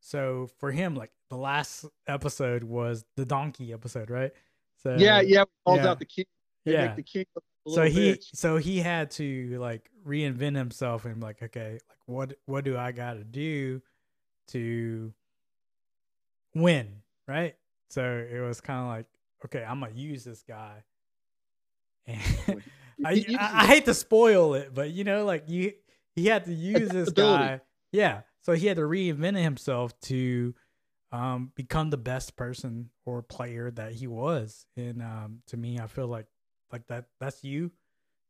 [0.00, 4.32] so for him like the last episode was the donkey episode, right?
[4.82, 5.88] So yeah, yeah, calls yeah.
[5.88, 6.24] out the king.
[6.64, 6.86] They yeah.
[6.86, 8.24] make the king look a so he bitch.
[8.34, 12.92] so he had to like reinvent himself and like okay like what what do i
[12.92, 13.80] gotta do
[14.48, 15.12] to
[16.54, 16.88] win?
[17.26, 17.54] Right?
[17.88, 19.06] So it was kind of like
[19.46, 20.82] okay i'm gonna use this guy.
[23.04, 25.72] And I, I, I hate to spoil it but you know like you
[26.14, 27.60] he had to use this guy.
[27.90, 28.20] Yeah.
[28.42, 30.54] So he had to reinvent himself to
[31.10, 34.66] um become the best person or player that he was.
[34.76, 36.26] And um to me i feel like
[36.72, 37.70] like that that's you.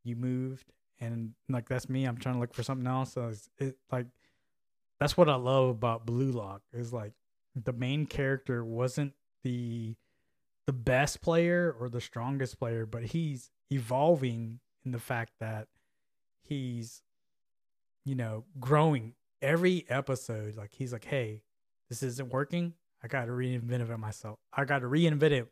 [0.03, 2.05] You moved and like that's me.
[2.05, 3.13] I'm trying to look for something else.
[3.13, 4.07] So it's it like
[4.99, 7.11] that's what i love about blue lock is like
[7.55, 9.95] the main character wasn't the
[10.65, 15.67] the best player or the strongest player but he's evolving in the fact that
[16.41, 17.01] he's
[18.05, 20.55] you know growing every episode.
[20.55, 21.41] Like he's like hey
[21.89, 22.73] this isn't working.
[23.03, 24.39] I gotta reinvent it myself.
[24.53, 25.51] I gotta reinvent it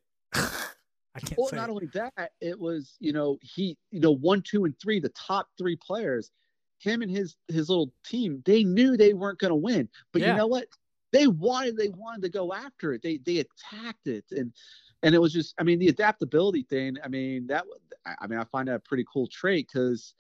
[1.16, 1.72] i can't Well, not it.
[1.72, 5.50] only that, it was you know he you know one, two, and three, the top
[5.58, 6.32] three players,
[6.80, 10.30] him and his his little team, they knew they weren't going to win, but Yeah.
[10.30, 10.68] you know what?
[11.12, 13.02] They wanted they wanted to go after it.
[13.02, 14.54] They they attacked it, and
[15.04, 16.98] and it was just I mean the adaptability thing.
[17.04, 17.66] I mean that
[18.06, 20.14] I I mean I find that a pretty cool trait because.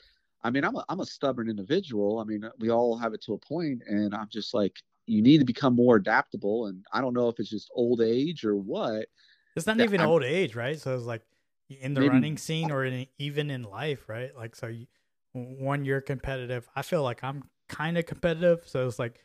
[0.44, 2.18] I mean, I'm a, I'm a stubborn individual.
[2.18, 5.38] I mean, we all have it to a point, and I'm just like, you need
[5.38, 6.66] to become more adaptable.
[6.66, 9.06] And I don't know if it's just old age or what,
[9.56, 10.80] It's not Yeah, even I'm- old age, right?
[10.80, 11.24] So it's like
[11.70, 14.36] in the Maybe- running scene or in, even in life, right?
[14.36, 14.88] Like, so you,
[15.34, 18.64] when you're competitive, I feel like I'm kind of competitive.
[18.68, 19.24] So it's like,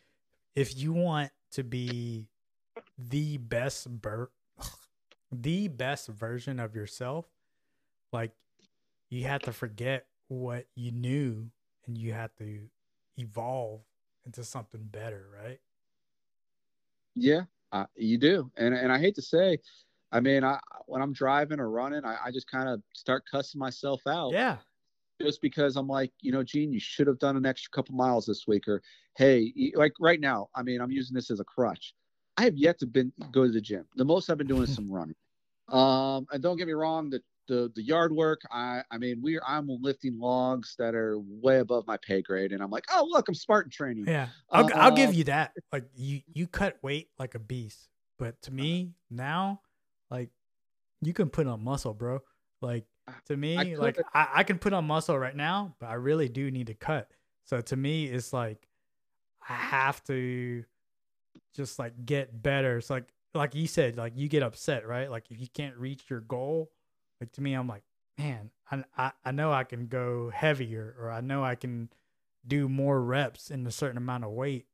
[0.54, 2.28] if you want to be
[2.98, 4.30] the best, ver-
[5.32, 7.26] the best version of yourself,
[8.12, 8.32] like
[9.08, 11.50] you have to forget what you knew
[11.86, 12.68] and you have to
[13.16, 13.80] evolve
[14.24, 15.60] into something better, right?
[17.14, 19.58] Yeah, uh, you do, and and I hate to say,
[20.12, 23.59] I mean, I when I'm driving or running, I, I just kind of start cussing
[23.59, 24.33] myself out.
[24.33, 24.59] Yeah.
[25.21, 28.27] Just because I'm like, you know, Gene, you should have done an extra couple miles
[28.27, 28.83] this week, or
[29.16, 31.95] hey, like right now, I mean, I'm using this as a crutch.
[32.37, 33.87] I have yet to been go to the gym.
[33.97, 35.14] The most I've been doing is some running.
[35.69, 39.38] Um, and don't get me wrong, the the the yard work, I I mean, we
[39.47, 43.29] I'm lifting logs that are way above my pay grade, and I'm like, oh look,
[43.29, 44.05] I'm Spartan training.
[44.07, 45.53] Yeah, I'll, uh, I'll give you that.
[45.73, 47.88] Like you you cut weight like a beast,
[48.19, 49.61] but to me now,
[50.11, 50.31] like
[51.03, 52.21] you can put on muscle, bro.
[52.61, 52.85] Like
[53.27, 56.29] to me, I like I, I can put on muscle right now, but I really
[56.29, 57.11] do need to cut.
[57.45, 58.66] So to me, it's like
[59.49, 60.64] I have to
[61.55, 62.79] just like get better.
[62.79, 65.11] It's like like you said, like you get upset, right?
[65.11, 66.71] Like if you can't reach your goal,
[67.21, 67.83] like to me, I'm like,
[68.19, 71.90] man, I, I, I know I can go heavier or I know I can
[72.47, 74.66] do more reps in a certain amount of weight.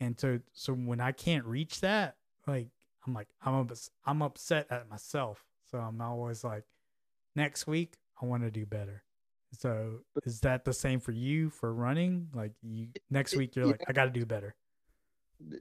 [0.00, 2.68] And so, so when I can't reach that, like,
[3.06, 3.68] I'm like, I'm,
[4.06, 5.44] I'm upset at myself.
[5.70, 6.64] So I'm always like,
[7.36, 9.02] next week, I want to do better.
[9.52, 12.28] So is that the same for you for running?
[12.34, 14.54] Like you next week, you're like, I got to do better.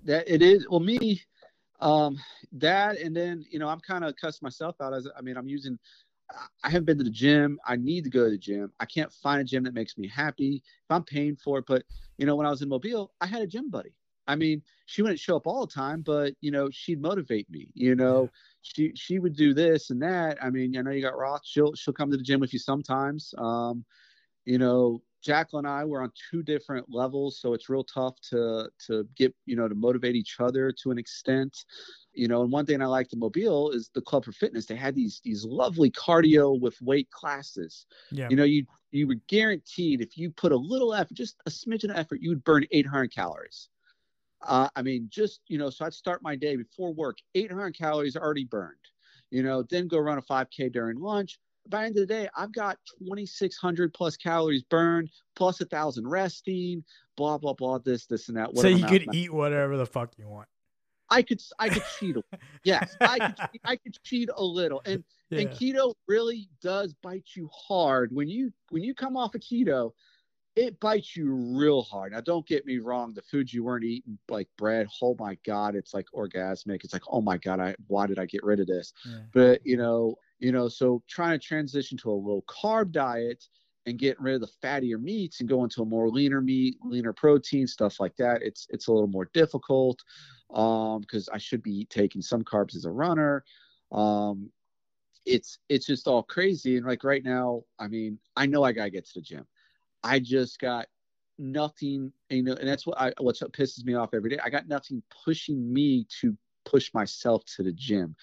[0.04, 0.68] That it is.
[0.70, 1.22] Well, me,
[1.80, 2.18] um,
[2.54, 5.48] that, and then, you know, I'm kind of cussing myself out as, I mean, I'm
[5.48, 5.78] using
[6.64, 7.60] I haven't been to the gym.
[7.66, 8.72] I need to go to the gym.
[8.80, 10.62] I can't find a gym that makes me happy.
[10.66, 11.84] If I'm paying for it, but
[12.18, 13.94] you know, when I was in Mobile, I had a gym buddy.
[14.28, 17.70] I mean, she wouldn't show up all the time, but you know, she'd motivate me.
[17.74, 18.30] You know, yeah.
[18.62, 20.38] she she would do this and that.
[20.42, 21.42] I mean, I know you got Roth.
[21.44, 23.34] She'll she'll come to the gym with you sometimes.
[23.38, 23.86] Um,
[24.46, 28.70] you know, Jacqueline and I were on two different levels, so it's real tough to
[28.88, 31.66] to get you know to motivate each other to an extent
[32.18, 34.76] you know and one thing i liked in mobile is the club for fitness they
[34.76, 38.28] had these these lovely cardio with weight classes yeah.
[38.30, 41.92] you know you you were guaranteed if you put a little effort just a smidgen
[41.92, 43.70] of effort you would burn 800 calories
[44.42, 48.16] uh, i mean just you know so i'd start my day before work 800 calories
[48.16, 48.76] already burned
[49.32, 52.30] you know then go run a 5k during lunch by the end of the day
[52.36, 56.84] i've got 2600 plus calories burned plus a thousand resting
[57.16, 60.28] blah blah blah this this and that so you could eat whatever the fuck you
[60.28, 60.48] want
[61.10, 62.18] I could I could cheat.
[62.18, 62.24] A,
[62.64, 65.40] yes, I could I could cheat a little, and yeah.
[65.40, 69.94] and keto really does bite you hard when you when you come off of keto.
[70.58, 72.14] It bites you real hard.
[72.14, 73.14] Now, don't get me wrong.
[73.14, 76.84] The foods you weren't eating, like bread, oh my god, it's like orgasmic.
[76.84, 78.92] It's like, oh my god, I why did I get rid of this?
[79.06, 79.20] Yeah.
[79.34, 83.46] But you know, you know, so trying to transition to a low carb diet
[83.86, 87.14] and getting rid of the fattier meats and going to a more leaner meat, leaner
[87.14, 88.42] protein, stuff like that.
[88.42, 90.04] It's it's a little more difficult
[90.56, 93.44] um, because I should be taking some carbs as a runner.
[93.92, 94.50] Um,
[95.24, 96.78] it's it's just all crazy.
[96.78, 99.46] And like right now, I mean, I know I gotta get to the gym.
[100.08, 100.88] I just got
[101.38, 104.40] nothing, you know, and that's what I what pisses me off every day.
[104.44, 108.16] I got nothing pushing me to push myself to the gym.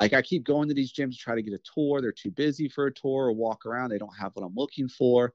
[0.00, 2.00] Like I keep going to these gyms to try to get a tour.
[2.00, 3.90] They're too busy for a tour or walk around.
[3.90, 5.32] They don't have what I'm looking for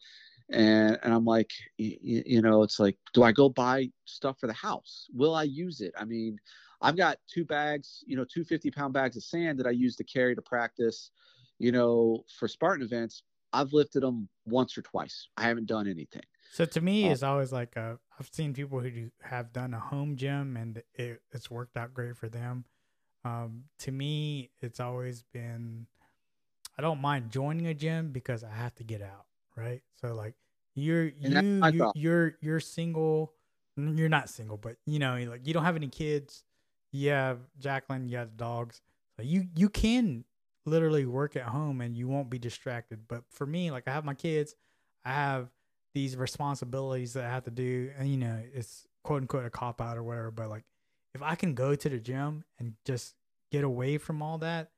[0.49, 4.47] and and I'm like, you, you know, it's like, do I go buy stuff for
[4.47, 5.07] the house?
[5.13, 5.93] Will I use it?
[5.97, 6.37] I mean,
[6.81, 9.95] I've got two bags, you know, two 50 pound bags of sand that I use
[9.97, 11.11] to carry to practice,
[11.59, 13.23] you know, for Spartan events.
[13.53, 15.27] I've lifted them once or twice.
[15.37, 16.23] I haven't done anything.
[16.51, 19.73] So to me, um, it's always like i have seen people who do, have done
[19.73, 22.65] a home gym and it, it's worked out great for them.
[23.25, 25.87] Um, to me, it's always been
[26.77, 29.81] I don't mind joining a gym because I have to get out right?
[29.99, 30.35] So like
[30.75, 33.33] you're you, you you're you're single.
[33.75, 36.43] You're not single, but you know, like you don't have any kids.
[36.91, 38.07] You have Jacqueline.
[38.07, 38.81] You have dogs.
[39.17, 40.23] So you you can
[40.67, 43.07] literally work at home and you won't be distracted.
[43.07, 44.55] But for me, like I have my kids,
[45.05, 45.49] I have
[45.93, 49.81] these responsibilities that I have to do, and you know, it's quote unquote a cop
[49.81, 50.29] out or whatever.
[50.29, 50.65] But like,
[51.15, 53.15] if I can go to the gym and just
[53.51, 54.71] get away from all that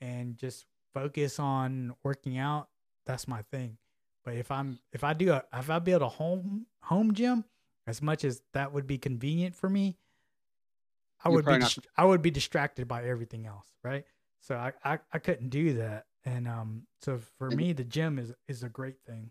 [0.00, 0.64] and just
[0.94, 2.68] focus on working out,
[3.04, 3.76] that's my thing.
[4.24, 7.44] But if I'm if I do a if I build a home home gym,
[7.86, 9.96] as much as that would be convenient for me,
[11.24, 14.04] I You're would be not- I would be distracted by everything else, right?
[14.40, 18.18] So I, I, I couldn't do that, and um, so for and, me, the gym
[18.18, 19.30] is is a great thing.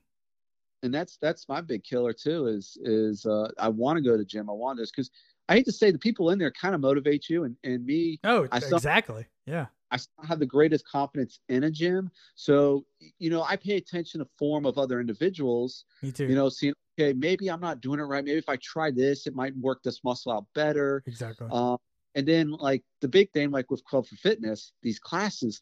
[0.84, 2.48] And that's that's my big killer too.
[2.48, 4.50] Is is uh, I want to go to the gym.
[4.50, 5.10] I want this because
[5.50, 8.20] I hate to say the people in there kind of motivate you, and and me.
[8.24, 9.26] Oh, I exactly.
[9.46, 9.68] Yeah.
[9.92, 12.12] I have the greatest confidence in a gym.
[12.36, 12.86] So,
[13.20, 15.86] you know, I pay attention to form of other individuals.
[16.02, 16.26] Me too.
[16.26, 18.24] You know, seeing, okay, maybe I'm not doing it right.
[18.24, 21.04] Maybe if I try this, it might work this muscle out better.
[21.06, 21.48] Exactly.
[21.52, 21.78] Um,
[22.18, 25.62] and then like the big thing, like with Club for Fitness, these classes,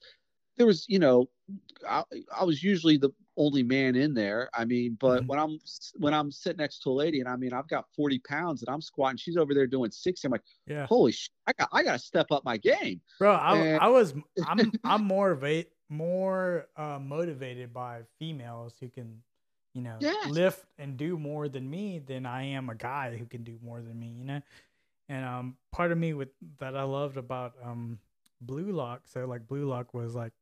[0.55, 1.27] there was, you know,
[1.87, 4.49] I, I was usually the only man in there.
[4.53, 5.27] I mean, but mm-hmm.
[5.27, 5.59] when I'm
[5.97, 8.73] when I'm sitting next to a lady and I mean I've got 40 pounds and
[8.73, 10.25] I'm squatting, she's over there doing 60.
[10.25, 13.33] I'm like, yeah, holy shit, I got I got to step up my game, bro.
[13.33, 13.81] I, and...
[13.81, 14.13] I was
[14.47, 19.21] I'm I'm more of a more uh, motivated by females who can,
[19.73, 20.29] you know, yes.
[20.29, 23.81] lift and do more than me than I am a guy who can do more
[23.81, 24.15] than me.
[24.17, 24.41] You know,
[25.09, 27.99] and um, part of me with that I loved about um
[28.41, 29.01] Blue Lock.
[29.05, 30.33] So like Blue Lock was like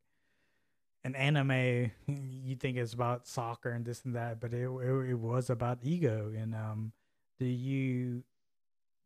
[1.03, 5.19] an anime you think it's about soccer and this and that but it, it, it
[5.19, 6.91] was about ego and um
[7.39, 8.23] do you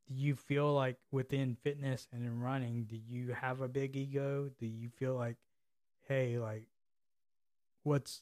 [0.08, 4.50] do you feel like within fitness and in running do you have a big ego
[4.60, 5.38] do you feel like
[6.08, 6.68] hey like
[7.84, 8.22] what's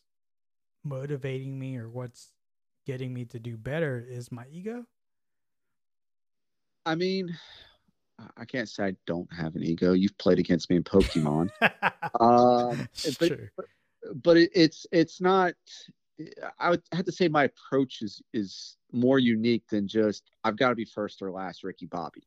[0.84, 2.32] motivating me or what's
[2.86, 4.86] getting me to do better is my ego
[6.86, 7.36] i mean
[8.38, 9.94] I can't say I don't have an ego.
[9.94, 11.50] You've played against me in Pokemon.
[12.20, 12.88] um,
[13.20, 13.66] but, but,
[14.24, 15.54] but it, it's it's not.
[16.60, 20.70] I would have to say my approach is is more unique than just I've got
[20.70, 22.24] to be first or last, Ricky Bobby.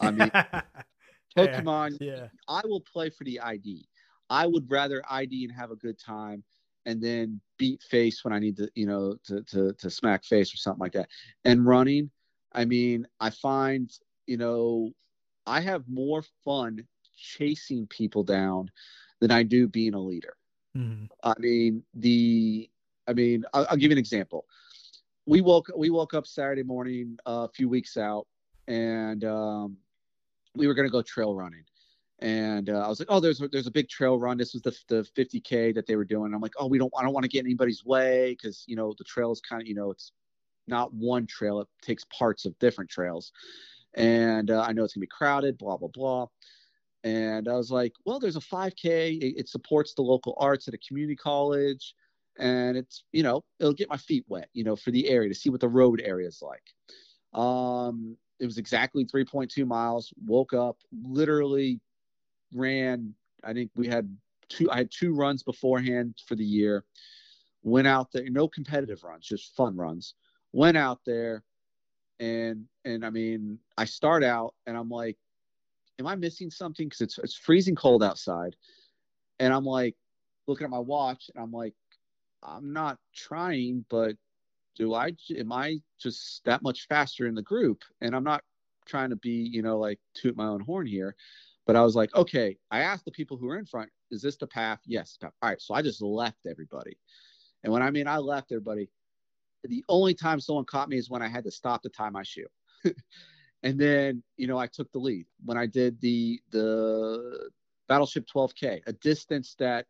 [0.00, 0.30] I mean,
[1.36, 1.96] Pokemon.
[2.00, 2.26] Yeah, yeah.
[2.48, 3.88] I will play for the ID.
[4.28, 6.44] I would rather ID and have a good time,
[6.84, 10.52] and then beat face when I need to, you know, to to to smack face
[10.52, 11.08] or something like that.
[11.46, 12.10] And running,
[12.54, 13.90] I mean, I find
[14.26, 14.92] you know
[15.46, 16.86] I have more fun
[17.16, 18.70] chasing people down
[19.20, 20.36] than I do being a leader.
[20.76, 21.04] Mm-hmm.
[21.22, 22.68] I mean, the,
[23.06, 24.46] I mean, I'll, I'll, give you an example.
[25.26, 28.26] We woke, we woke up Saturday morning uh, a few weeks out,
[28.66, 29.76] and um,
[30.56, 31.64] we were going to go trail running.
[32.20, 34.38] And uh, I was like, oh, there's a, there's a big trail run.
[34.38, 36.32] This was the the 50k that they were doing.
[36.32, 38.94] I'm like, oh, we don't, I don't want to get anybody's way because you know
[38.96, 40.12] the trail is kind of, you know, it's
[40.66, 41.60] not one trail.
[41.60, 43.32] It takes parts of different trails
[43.94, 46.26] and uh, I know it's gonna be crowded, blah blah blah.
[47.04, 49.20] And I was like, well, there's a 5K.
[49.20, 51.94] It, it, supports the local arts at a community college,
[52.38, 55.34] and it's you know it'll get my feet wet, you know, for the area to
[55.34, 56.62] see what the road area is like.
[57.40, 60.12] Um, it was exactly 3.2 miles.
[60.24, 61.80] Woke up, literally
[62.54, 63.14] ran.
[63.44, 64.16] I think we had
[64.48, 64.70] two.
[64.70, 66.84] I had two runs beforehand for the year.
[67.64, 70.14] Went out there, no competitive runs, just fun runs.
[70.52, 71.42] Went out there,
[72.20, 75.16] and and I mean, I start out and I'm like,
[75.98, 76.86] am I missing something?
[76.86, 78.56] Because it's it's freezing cold outside,
[79.38, 79.96] and I'm like
[80.46, 81.74] looking at my watch and I'm like,
[82.42, 84.16] I'm not trying, but
[84.76, 87.82] do I am I just that much faster in the group?
[88.00, 88.42] And I'm not
[88.86, 91.14] trying to be, you know, like toot my own horn here.
[91.66, 94.36] But I was like, okay, I asked the people who are in front, is this
[94.36, 94.80] the path?
[94.84, 95.16] Yes.
[95.22, 95.60] All right.
[95.60, 96.98] So I just left everybody.
[97.62, 98.88] And when I mean I left everybody,
[99.70, 102.22] the only time someone caught me is when I had to stop to tie my
[102.22, 102.46] shoe.
[103.62, 107.50] and then, you know, I took the lead when I did the the
[107.88, 109.86] Battleship 12K, a distance that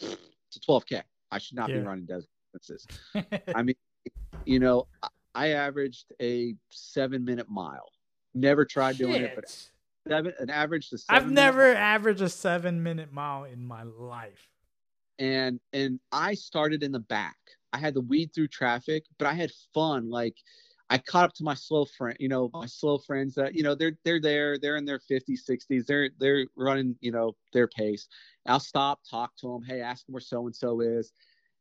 [0.00, 1.02] to 12K.
[1.30, 1.76] I should not yeah.
[1.76, 2.86] be running distances.
[3.54, 3.76] I mean,
[4.44, 4.86] you know,
[5.34, 7.90] I averaged a seven minute mile.
[8.34, 9.06] Never tried Shit.
[9.06, 9.48] doing it, but
[10.08, 14.48] seven an average to I've never averaged a seven minute mile in my life.
[15.20, 17.36] And and I started in the back.
[17.72, 20.10] I had to weed through traffic, but I had fun.
[20.10, 20.34] Like
[20.90, 23.76] I caught up to my slow friend, you know, my slow friends that, you know,
[23.76, 28.08] they're they're there, they're in their 50s, 60s, they're they're running, you know, their pace.
[28.46, 31.12] I'll stop, talk to them, hey, ask them where so and so is.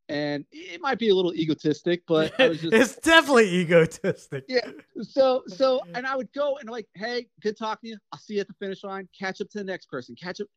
[0.08, 4.46] And it might be a little egotistic, but just, it's definitely egotistic.
[4.48, 4.72] Yeah.
[5.04, 7.98] So so and I would go and like, hey, good talking to you.
[8.12, 9.08] I'll see you at the finish line.
[9.18, 10.16] Catch up to the next person.
[10.16, 10.48] Catch up.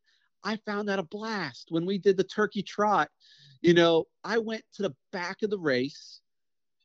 [0.43, 3.09] I found that a blast when we did the turkey trot
[3.63, 6.19] you know, I went to the back of the race,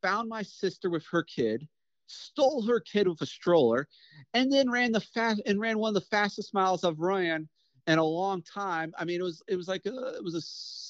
[0.01, 1.67] found my sister with her kid,
[2.07, 3.89] stole her kid with a stroller,
[4.33, 7.49] and then ran the fast and ran one of the fastest miles I've ran
[7.89, 8.95] in a long time.
[8.97, 10.37] I mean, it was it was like a, it was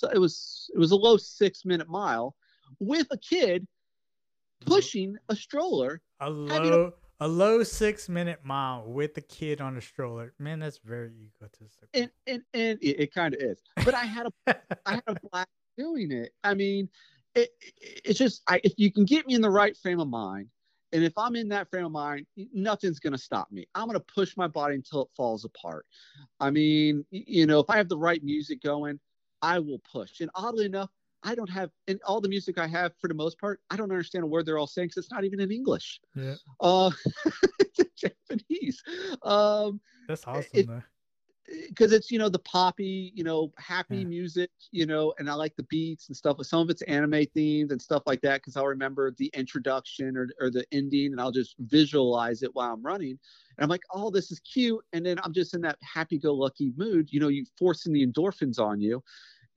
[0.04, 2.36] a it was it was a low six minute mile
[2.80, 3.66] with a kid
[4.66, 6.02] pushing a stroller.
[6.20, 10.34] A low a, low six minute mile with a kid on a stroller.
[10.38, 11.88] Man, that's very egotistic.
[11.94, 13.58] And and and it, it kind of is.
[13.84, 16.32] But I had a I had a blast doing it.
[16.44, 16.88] I mean,
[17.34, 17.50] it,
[17.80, 20.48] it's just I, if you can get me in the right frame of mind,
[20.92, 23.66] and if I'm in that frame of mind, nothing's going to stop me.
[23.74, 25.86] I'm going to push my body until it falls apart.
[26.40, 28.98] I mean, you know, if I have the right music going,
[29.42, 30.20] I will push.
[30.20, 30.90] And oddly enough,
[31.22, 33.90] I don't have, and all the music I have for the most part, I don't
[33.90, 36.00] understand a word they're all saying because it's not even in English.
[36.14, 36.34] Yeah.
[36.60, 36.90] Uh,
[37.58, 38.82] it's Japanese.
[39.22, 40.44] Um, That's awesome.
[40.52, 40.68] It,
[41.68, 44.04] because it's you know the poppy you know happy yeah.
[44.04, 47.24] music you know and i like the beats and stuff but some of it's anime
[47.34, 51.18] themed and stuff like that because i'll remember the introduction or, or the ending and
[51.18, 53.12] i'll just visualize it while i'm running
[53.56, 57.08] and i'm like oh this is cute and then i'm just in that happy-go-lucky mood
[57.10, 59.02] you know you forcing the endorphins on you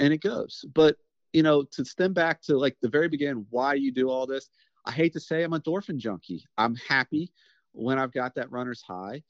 [0.02, 0.66] and it goes.
[0.74, 0.98] But
[1.34, 4.50] you know, to stem back to like the very beginning, why you do all this.
[4.86, 6.46] I hate to say I'm a endorphin junkie.
[6.58, 7.32] I'm happy
[7.72, 9.24] when I've got that runner's high.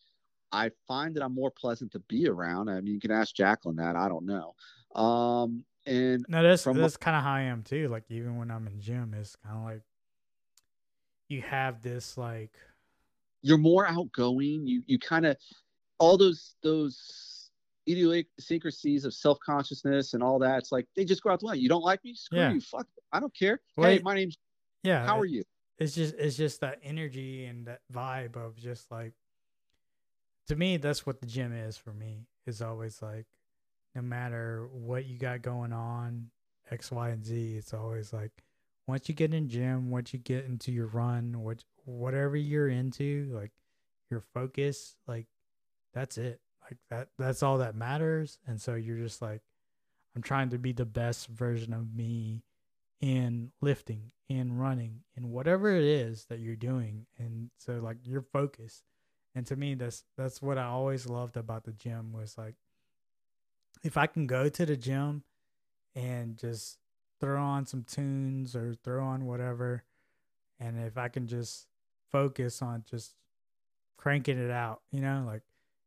[0.51, 2.69] I find that I'm more pleasant to be around.
[2.69, 3.95] I mean, you can ask Jacqueline that.
[3.95, 4.55] I don't know.
[4.99, 7.87] Um, and no, that's that's kind of how I am too.
[7.87, 9.81] Like even when I'm in gym, it's kind of like
[11.27, 12.51] you have this like
[13.41, 14.67] you're more outgoing.
[14.67, 15.37] You you kind of
[15.97, 16.99] all those those
[17.87, 20.59] idiosyncrasies of self consciousness and all that.
[20.59, 21.59] It's like they just go out the line.
[21.59, 22.13] You don't like me?
[22.15, 22.53] Screw yeah.
[22.53, 22.61] you.
[22.61, 22.87] Fuck.
[23.11, 23.61] I don't care.
[23.77, 24.37] Wait, hey, my name's.
[24.83, 25.05] Yeah.
[25.05, 25.43] How are you?
[25.79, 29.13] It's just it's just that energy and that vibe of just like.
[30.47, 32.25] To me, that's what the gym is for me.
[32.45, 33.25] Is always like,
[33.95, 36.29] no matter what you got going on,
[36.71, 37.55] X, Y, and Z.
[37.57, 38.31] It's always like,
[38.87, 43.29] once you get in gym, once you get into your run, what whatever you're into,
[43.31, 43.51] like
[44.09, 45.27] your focus, like
[45.93, 46.39] that's it.
[46.71, 48.39] Like that that's all that matters.
[48.47, 49.41] And so you're just like
[50.15, 52.43] I'm trying to be the best version of me
[52.99, 57.05] in lifting, in running, in whatever it is that you're doing.
[57.17, 58.83] And so like your focus.
[59.35, 62.55] And to me that's that's what I always loved about the gym was like
[63.83, 65.23] if I can go to the gym
[65.95, 66.77] and just
[67.19, 69.83] throw on some tunes or throw on whatever
[70.59, 71.67] and if I can just
[72.11, 73.15] focus on just
[73.97, 75.43] cranking it out, you know, like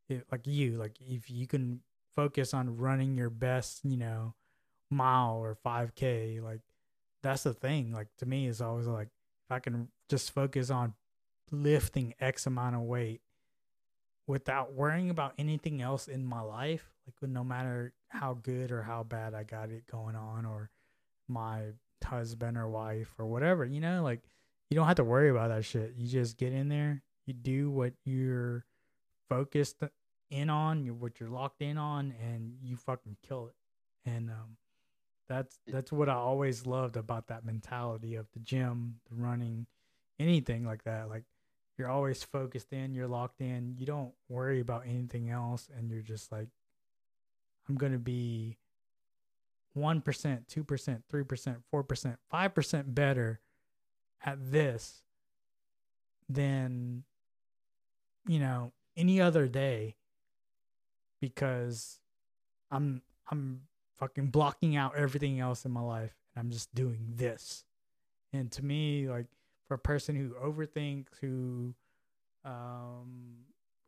[0.09, 1.81] it, like you, like if you can
[2.15, 4.35] focus on running your best, you know,
[4.91, 6.61] mile or 5k, like
[7.23, 7.93] that's the thing.
[7.93, 9.09] Like to me is always like
[9.47, 10.95] if I can just focus on
[11.51, 13.21] lifting X amount of weight
[14.27, 19.03] without worrying about anything else in my life, like no matter how good or how
[19.03, 20.71] bad I got it going on or
[21.29, 21.73] my
[22.05, 24.21] husband or wife or whatever, you know, like
[24.71, 25.95] you don't have to worry about that shit.
[25.97, 28.65] You just get in there, you do what you're
[29.29, 29.83] focused
[30.31, 34.11] in on, what you're locked in on, and you fucking kill it.
[34.11, 34.57] And um,
[35.29, 39.67] that's that's what I always loved about that mentality of the gym, the running,
[40.19, 41.09] anything like that.
[41.09, 41.25] Like
[41.79, 46.03] you're always focused in, you're locked in, you don't worry about anything else, and you're
[46.03, 46.49] just like,
[47.69, 48.59] I'm gonna be
[49.73, 53.41] one percent, two percent, three percent, four percent, five percent better
[54.25, 55.03] at this
[56.29, 57.05] than
[58.27, 59.97] you know any other day
[61.21, 62.01] because
[62.71, 63.63] I'm I'm
[63.99, 67.65] fucking blocking out everything else in my life and I'm just doing this.
[68.33, 69.27] And to me, like
[69.67, 71.75] for a person who overthinks, who
[72.45, 73.37] um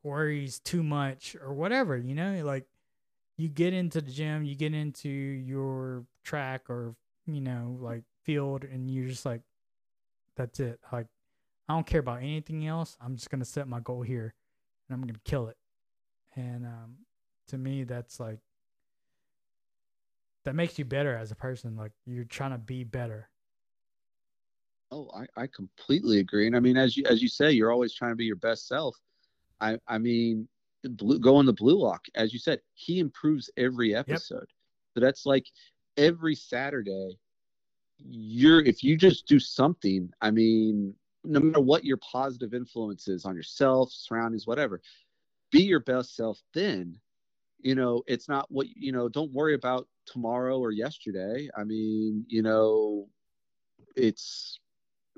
[0.02, 2.64] worries too much or whatever, you know, like
[3.36, 6.94] you get into the gym, you get into your track or
[7.26, 9.42] you know, like field and you're just like
[10.36, 10.78] that's it.
[10.92, 11.06] Like
[11.68, 12.96] I don't care about anything else.
[13.00, 14.34] I'm just gonna set my goal here,
[14.88, 15.56] and I'm gonna kill it.
[16.34, 16.96] And um,
[17.48, 18.38] to me, that's like
[20.44, 21.76] that makes you better as a person.
[21.76, 23.28] Like you're trying to be better.
[24.92, 26.46] Oh, I, I completely agree.
[26.46, 28.68] And I mean, as you as you say, you're always trying to be your best
[28.68, 28.96] self.
[29.60, 30.48] I I mean,
[30.84, 34.36] blue, going the blue lock, as you said, he improves every episode.
[34.36, 34.48] Yep.
[34.94, 35.46] So that's like
[35.96, 37.18] every Saturday
[37.98, 40.94] you're if you just do something i mean
[41.26, 44.80] no matter what your positive influence is on yourself surroundings whatever
[45.50, 46.98] be your best self then.
[47.60, 51.48] You know it's not what you know don't worry about tomorrow or yesterday.
[51.56, 53.08] I mean you know
[53.96, 54.60] it's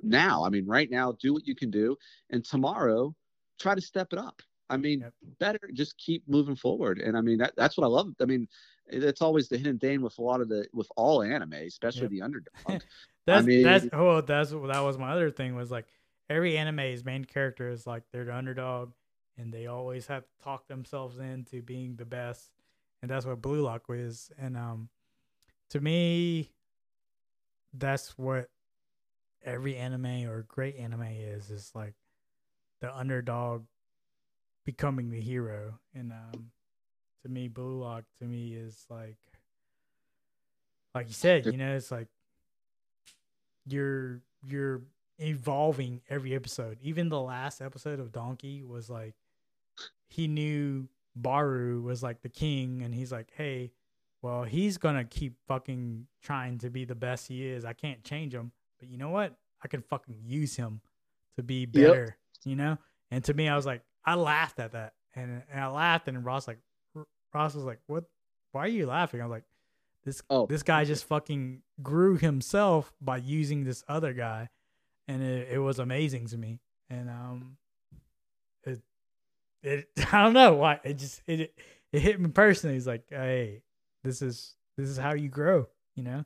[0.02, 0.44] now.
[0.44, 1.96] I mean right now do what you can do.
[2.30, 3.14] And tomorrow
[3.58, 4.40] try to step it up.
[4.70, 5.12] I mean yep.
[5.40, 7.00] better just keep moving forward.
[7.00, 8.14] And i mean that, that's what i love.
[8.20, 8.48] I mean
[8.86, 12.10] it's always the hidden thing with a lot of the with all anime, especially yep.
[12.10, 12.52] the underdog.
[13.26, 15.86] that's I mean, that's oh that's that was my other thing was like
[16.28, 18.92] every anime's main character is like they're the underdog
[19.36, 22.50] and they always have to talk themselves into being the best,
[23.02, 24.30] and that's what Blue Lock is.
[24.38, 24.88] And um,
[25.70, 26.50] to me,
[27.72, 28.48] that's what
[29.44, 31.94] every anime or great anime is is like
[32.80, 33.64] the underdog
[34.64, 36.50] becoming the hero and um
[37.22, 39.16] to me, Blue Lock to me is like,
[40.94, 42.08] like you said, you know, it's like
[43.66, 44.82] you're you're
[45.18, 46.78] evolving every episode.
[46.82, 49.14] Even the last episode of Donkey was like
[50.08, 50.88] he knew
[51.20, 53.72] Barou was like the king, and he's like, hey,
[54.22, 57.64] well, he's gonna keep fucking trying to be the best he is.
[57.64, 59.36] I can't change him, but you know what?
[59.62, 60.80] I can fucking use him
[61.36, 62.16] to be better.
[62.44, 62.50] Yep.
[62.50, 62.78] You know.
[63.10, 66.24] And to me, I was like, I laughed at that, and, and I laughed, and
[66.24, 66.58] Ross like,
[67.32, 68.04] Ross was like, "What?
[68.52, 69.44] Why are you laughing?" I was like,
[70.04, 70.46] "This oh.
[70.46, 74.48] this guy just fucking grew himself by using this other guy,
[75.08, 77.56] and it, it was amazing to me." And um,
[78.64, 78.80] it
[79.62, 81.52] it I don't know why it just it
[81.92, 82.76] it hit me personally.
[82.76, 83.62] It's like, "Hey,
[84.04, 85.66] this is this is how you grow.
[85.94, 86.24] You know.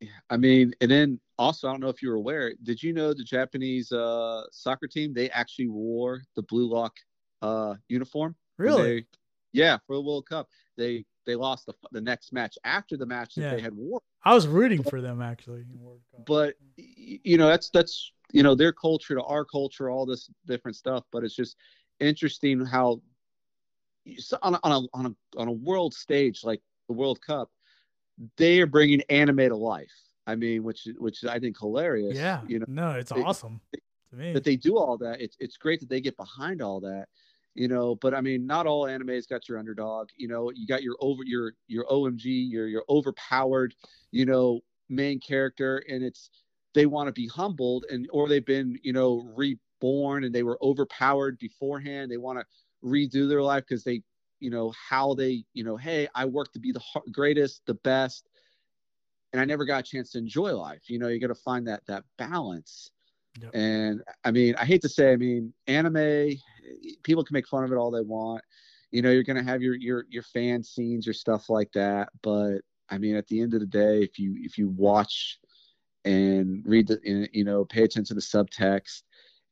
[0.00, 2.52] Yeah, I mean, and then also, I don't know if you were aware.
[2.62, 6.94] Did you know the Japanese uh, soccer team they actually wore the blue lock
[7.42, 8.36] uh, uniform?
[8.58, 9.00] Really?
[9.00, 9.06] They,
[9.52, 13.34] yeah, for the World Cup, they they lost the the next match after the match
[13.34, 13.54] that Yeah.
[13.54, 14.00] they had won.
[14.24, 15.60] I was rooting for them actually.
[15.60, 16.26] in World Cup.
[16.26, 20.76] But you know, that's that's you know their culture to our culture, all this different
[20.76, 21.04] stuff.
[21.12, 21.56] But it's just
[22.00, 23.00] interesting how
[24.42, 27.50] on a, on a on a on a world stage like the World Cup,
[28.36, 29.92] they are bringing anime to life.
[30.26, 32.16] I mean, which which I think hilarious.
[32.16, 33.60] yeah, you know no, it's they- awesome
[34.10, 34.32] to me.
[34.32, 35.20] that they do all that.
[35.20, 37.08] It's it's great that they get behind all that,
[37.58, 37.96] you know.
[37.96, 40.08] But I mean, not all anime's got your underdog.
[40.16, 43.74] You know, you got your over your your OMG, your your overpowered,
[44.12, 46.30] you know, main character, and it's
[46.74, 50.58] they want to be humbled and or they've been you know reborn and they were
[50.62, 52.10] overpowered beforehand.
[52.10, 52.46] They want to
[52.84, 54.02] redo their life because they
[54.38, 56.82] you know how they you know hey I work to be the
[57.12, 58.28] greatest, the best.
[59.32, 60.88] And I never got a chance to enjoy life.
[60.88, 62.90] You know, you got to find that that balance.
[63.40, 63.50] Yep.
[63.54, 66.36] And I mean, I hate to say, I mean, anime,
[67.02, 68.42] people can make fun of it all they want.
[68.90, 72.08] You know, you're gonna have your your your fan scenes, your stuff like that.
[72.22, 75.38] But I mean, at the end of the day, if you if you watch
[76.04, 79.02] and read the, you know, pay attention to the subtext,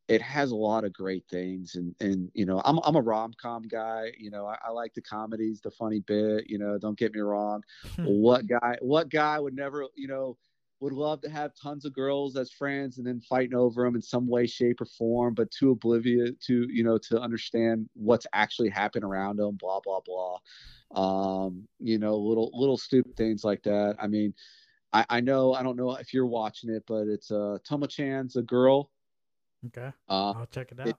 [0.09, 1.75] it has a lot of great things.
[1.75, 4.13] And and you know, I'm I'm a rom com guy.
[4.19, 6.49] You know, I, I like the comedies, the funny bit.
[6.49, 7.63] You know, don't get me wrong.
[7.97, 8.05] Hmm.
[8.05, 10.39] what guy what guy would never you know
[10.81, 14.03] would love to have tons of girls as friends and then fighting over them in
[14.03, 18.69] some way shape or form but too oblivious to you know to understand what's actually
[18.69, 20.39] happening around them blah blah blah.
[20.95, 23.97] Um you know little little stupid things like that.
[23.99, 24.35] I mean
[24.93, 28.43] i i know i don't know if you're watching it but it's uh tomo-chan's a
[28.43, 28.91] girl.
[29.67, 30.89] Okay, uh I'll check it out.
[30.89, 30.97] it-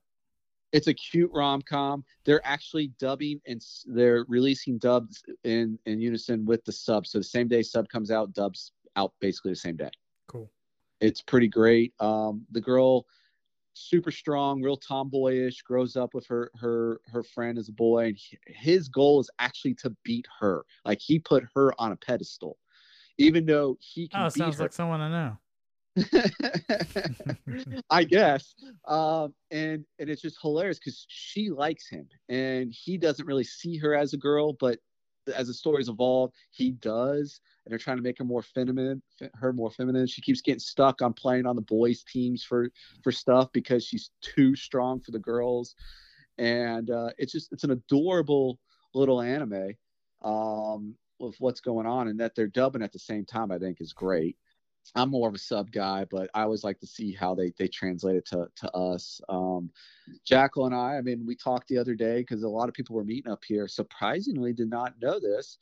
[0.73, 2.03] it's a cute rom-com.
[2.25, 7.07] They're actually dubbing and they're releasing dubs in in unison with the sub.
[7.07, 9.89] So the same day sub comes out dubs out basically the same day
[10.27, 10.49] cool.
[10.99, 13.05] it's pretty great um the girl
[13.73, 18.19] super strong real tomboyish grows up with her her her friend as a boy and
[18.47, 22.57] his goal is actually to beat her like he put her on a pedestal
[23.19, 25.37] even though he can Oh, sounds her like someone I know.
[27.89, 28.53] I guess.
[28.87, 33.77] Um, and and it's just hilarious because she likes him, and he doesn't really see
[33.77, 34.79] her as a girl, but
[35.35, 39.01] as the stories evolve, he does, and they're trying to make her more feminine,
[39.35, 40.07] her more feminine.
[40.07, 42.69] She keeps getting stuck on playing on the boys' teams for
[43.03, 45.75] for stuff because she's too strong for the girls,
[46.37, 48.57] and uh, it's just it's an adorable
[48.93, 49.73] little anime
[50.23, 53.51] um, with what's going on, and that they're dubbing at the same time.
[53.51, 54.37] I think is great.
[54.95, 57.67] I'm more of a sub guy, but I always like to see how they they
[57.67, 59.19] translate it to to us.
[59.27, 59.71] Um,
[60.25, 62.95] Jackal and I, I mean, we talked the other day because a lot of people
[62.95, 63.67] were meeting up here.
[63.67, 65.57] Surprisingly, did not know this.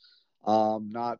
[0.46, 1.18] Um, not,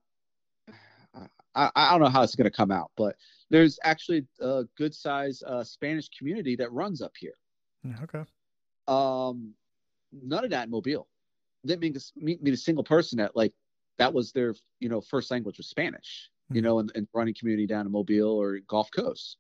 [1.57, 3.17] I, I don't know how it's going to come out, but
[3.51, 7.35] there's actually a good size uh, Spanish community that runs up here.
[8.03, 8.25] Okay.
[8.89, 9.55] Um,
[10.13, 11.09] none of that in Mobile.
[11.67, 13.55] Didn't meet, meet, meet a single person that like
[13.99, 16.31] that was their you know first language was Spanish.
[16.53, 16.65] You Mhm.
[16.65, 19.39] know, in, in running community down in Mobile or Gulf Coast.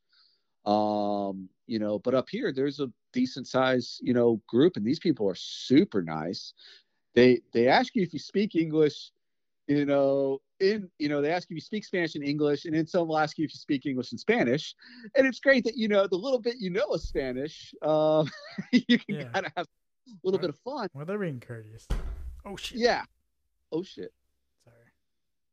[0.64, 4.99] Um, you know, but up here there's a decent size you know group, and these
[5.01, 6.55] people are super nice.
[7.14, 9.12] They they ask you if you speak English.
[9.69, 12.87] You know, in you know they ask if you speak Spanish and English, and then
[12.87, 14.75] some will ask you if you speak English and Spanish.
[15.17, 17.75] And it's great that you know the little bit you know of Spanish.
[17.83, 18.31] Um,
[18.73, 19.25] you can Yeah.
[19.25, 20.89] kind of have a little bit of fun.
[20.95, 21.85] Well, they're being courteous.
[22.45, 22.79] Oh shit.
[22.79, 23.03] Yeah.
[23.73, 24.12] Oh shit.
[24.64, 24.87] Sorry.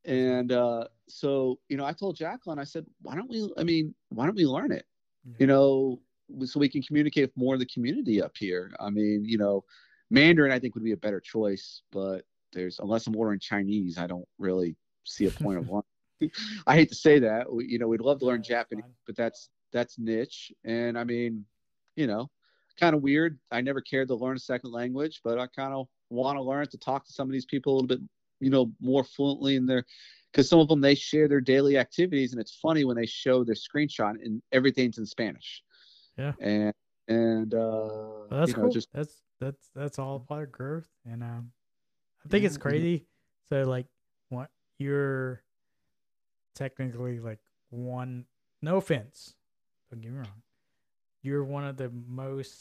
[0.06, 3.50] And uh, so you know, I told Jacqueline, I said, why don't we?
[3.58, 4.86] I mean, why don't we learn it?
[5.26, 5.34] Yeah.
[5.40, 6.02] You know,
[6.46, 8.72] so we can communicate with more of the community up here.
[8.80, 9.64] I mean, you know,
[10.12, 14.08] Mandarin I think would be a better choice, but there's unless I'm ordering Chinese, I
[14.08, 14.76] don't really
[15.06, 16.32] see a point of learning.
[16.68, 17.52] I hate to say that.
[17.52, 20.52] We, you know, we'd love to learn Japanese, but that's that's niche.
[20.64, 21.46] And I mean,
[21.96, 22.30] you know,
[22.80, 23.40] kind of weird.
[23.52, 26.68] I never cared to learn a second language, but I kind of want to learn
[26.68, 28.00] to talk to some of these people a little bit,
[28.40, 29.84] you know, more fluently in their
[30.32, 33.44] because some of them they share their daily activities and it's funny when they show
[33.44, 35.62] their screenshot and everything's in Spanish.
[36.18, 36.34] Yeah.
[36.40, 36.74] And
[37.08, 38.72] and uh Well, that's you know, cool.
[38.72, 41.52] just that's that's that's all part of growth, and um,
[42.26, 43.06] I think it's Yeah, know- crazy.
[43.50, 43.88] So like,
[44.30, 44.50] what
[44.80, 45.42] you're
[46.56, 48.26] technically like one.
[48.62, 49.36] No offense,
[49.92, 50.42] don't get me wrong.
[51.22, 52.56] You're one of the most.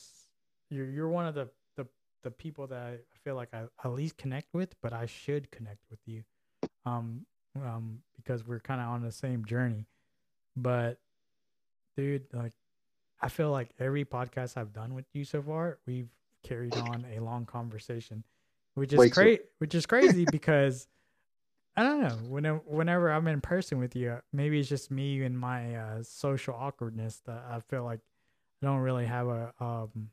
[0.70, 1.86] You're you're one of the the
[2.22, 5.84] the people that I feel like I at least connect with, but I should connect
[5.90, 6.24] with you,
[6.84, 7.24] um,
[7.56, 9.86] um, because we're kind of on the same journey.
[10.56, 10.98] But,
[11.96, 12.52] dude, like
[13.20, 16.08] I feel like every podcast I've done with you so far, we've
[16.42, 18.24] carried on a long conversation,
[18.74, 18.98] which is
[19.38, 19.38] too.
[19.58, 20.86] Which is crazy because
[21.76, 22.16] I don't know.
[22.28, 26.54] Whenever, whenever I'm in person with you, maybe it's just me and my uh, social
[26.54, 28.00] awkwardness that I feel like
[28.62, 29.52] I don't really have a.
[29.58, 30.10] Um,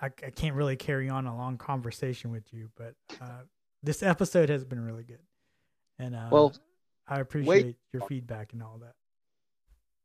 [0.00, 3.42] I, I can't really carry on a long conversation with you, but uh,
[3.82, 5.22] this episode has been really good,
[5.98, 6.54] and uh, Well,
[7.08, 8.94] I appreciate your feedback and all that.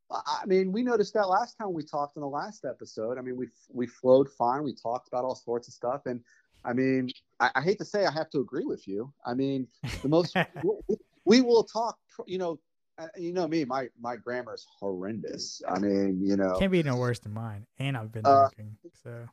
[0.10, 3.18] I mean, we noticed that last time we talked in the last episode.
[3.18, 4.64] I mean, we we flowed fine.
[4.64, 6.22] We talked about all sorts of stuff, and
[6.66, 7.10] I mean,
[7.40, 9.12] I, I hate to say I have to agree with you.
[9.26, 9.68] I mean,
[10.02, 10.96] the most we,
[11.26, 11.98] we will talk.
[12.26, 12.60] You know,
[12.98, 13.66] uh, you know me.
[13.66, 15.62] My my grammar is horrendous.
[15.68, 18.78] I mean, you know, Can't be no worse than mine, and I've been Uh, drinking,
[19.04, 19.28] so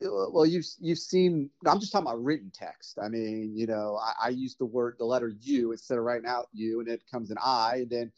[0.00, 4.26] well you've you've seen i'm just talking about written text i mean you know i,
[4.26, 7.30] I use the word the letter u instead of writing out u and it comes
[7.30, 8.12] an i and then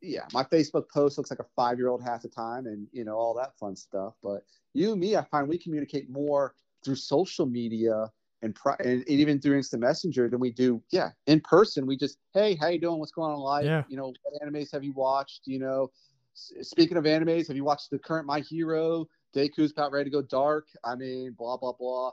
[0.00, 3.04] yeah my facebook post looks like a five year old half the time and you
[3.04, 6.54] know all that fun stuff but you and me i find we communicate more
[6.84, 8.10] through social media
[8.42, 12.18] and, pri- and even through instant messenger than we do yeah in person we just
[12.34, 13.82] hey how you doing what's going on in life Yeah.
[13.88, 15.90] you know what animes have you watched you know
[16.34, 20.14] S- speaking of animes have you watched the current my hero Deku's about ready to
[20.14, 20.68] go dark.
[20.84, 22.12] I mean, blah blah blah.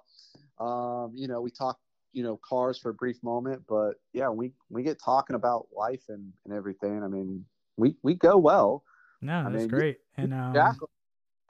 [0.60, 1.78] Um, you know, we talk,
[2.14, 6.04] you know, cars for a brief moment, but yeah, we we get talking about life
[6.10, 7.04] and and everything.
[7.04, 7.46] I mean,
[7.78, 8.84] we we go well.
[9.22, 9.98] no, that's mean, you- great.
[10.18, 10.76] And um, Jack,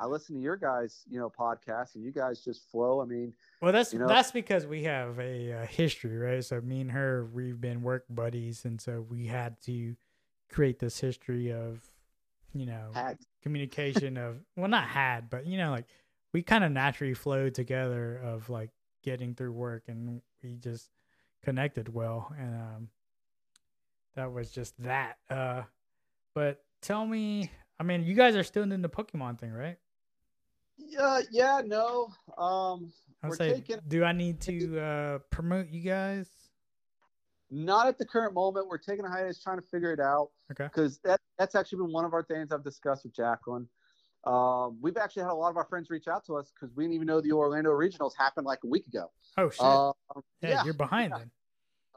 [0.02, 3.02] I listen to your guys, you know, podcast, and you guys just flow.
[3.02, 6.44] I mean, Well, that's You know- that's because we have a uh, history, right?
[6.44, 9.96] So me and her, we've been work buddies, and so we had to
[10.50, 11.88] create this history of,
[12.52, 15.86] you know, had communication of well, not had, but you know, like
[16.34, 18.72] we kind of naturally flowed together of like
[19.04, 20.90] getting through work, and we just
[21.44, 22.90] connected well, and um,
[24.16, 25.20] that was just that.
[25.30, 25.62] Uh,
[26.34, 29.78] but tell me, I mean, you guys are still in the Pokemon thing, right?
[30.78, 32.10] Yeah, yeah, no.
[32.38, 32.92] Um,
[33.24, 36.28] We're say, taking- do I need to uh, promote you guys?
[37.52, 38.68] not at the current moment.
[38.68, 40.30] We're taking a hiatus, trying to figure it out.
[40.52, 40.64] Okay.
[40.66, 43.68] because that that's actually been one of our things I've discussed with Jacqueline.
[44.26, 46.84] Um, we've actually had a lot of our friends reach out to us because we
[46.84, 49.12] didn't even know the Orlando Regionals happened like a week ago.
[49.38, 49.62] Oh shit!
[49.62, 49.94] Um,
[50.42, 51.20] yeah, yeah, you're behind yeah.
[51.20, 51.32] then.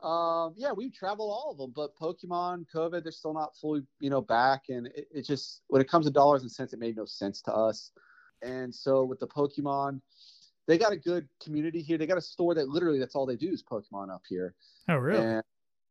[0.03, 4.11] um, yeah, we've traveled all of them, but Pokemon, COVID, they're still not fully, you
[4.11, 4.63] know, back.
[4.69, 7.43] And it, it just, when it comes to dollars and cents, it made no sense
[7.43, 7.91] to us.
[8.43, 10.01] And so with the Pokemon,
[10.67, 11.99] they got a good community here.
[11.99, 14.55] They got a store that literally that's all they do is Pokemon up here.
[14.89, 15.25] Oh really?
[15.25, 15.43] And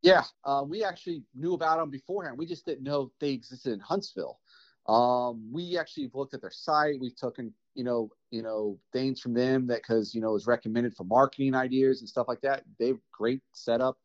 [0.01, 2.37] yeah, uh, we actually knew about them beforehand.
[2.37, 4.39] We just didn't know they existed in Huntsville.
[4.87, 6.99] Um, we actually looked at their site.
[6.99, 10.47] We've taken, you know, you know, things from them that because you know it was
[10.47, 12.63] recommended for marketing ideas and stuff like that.
[12.79, 13.97] They've great setup,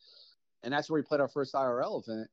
[0.62, 2.28] and that's where we played our first IRL event.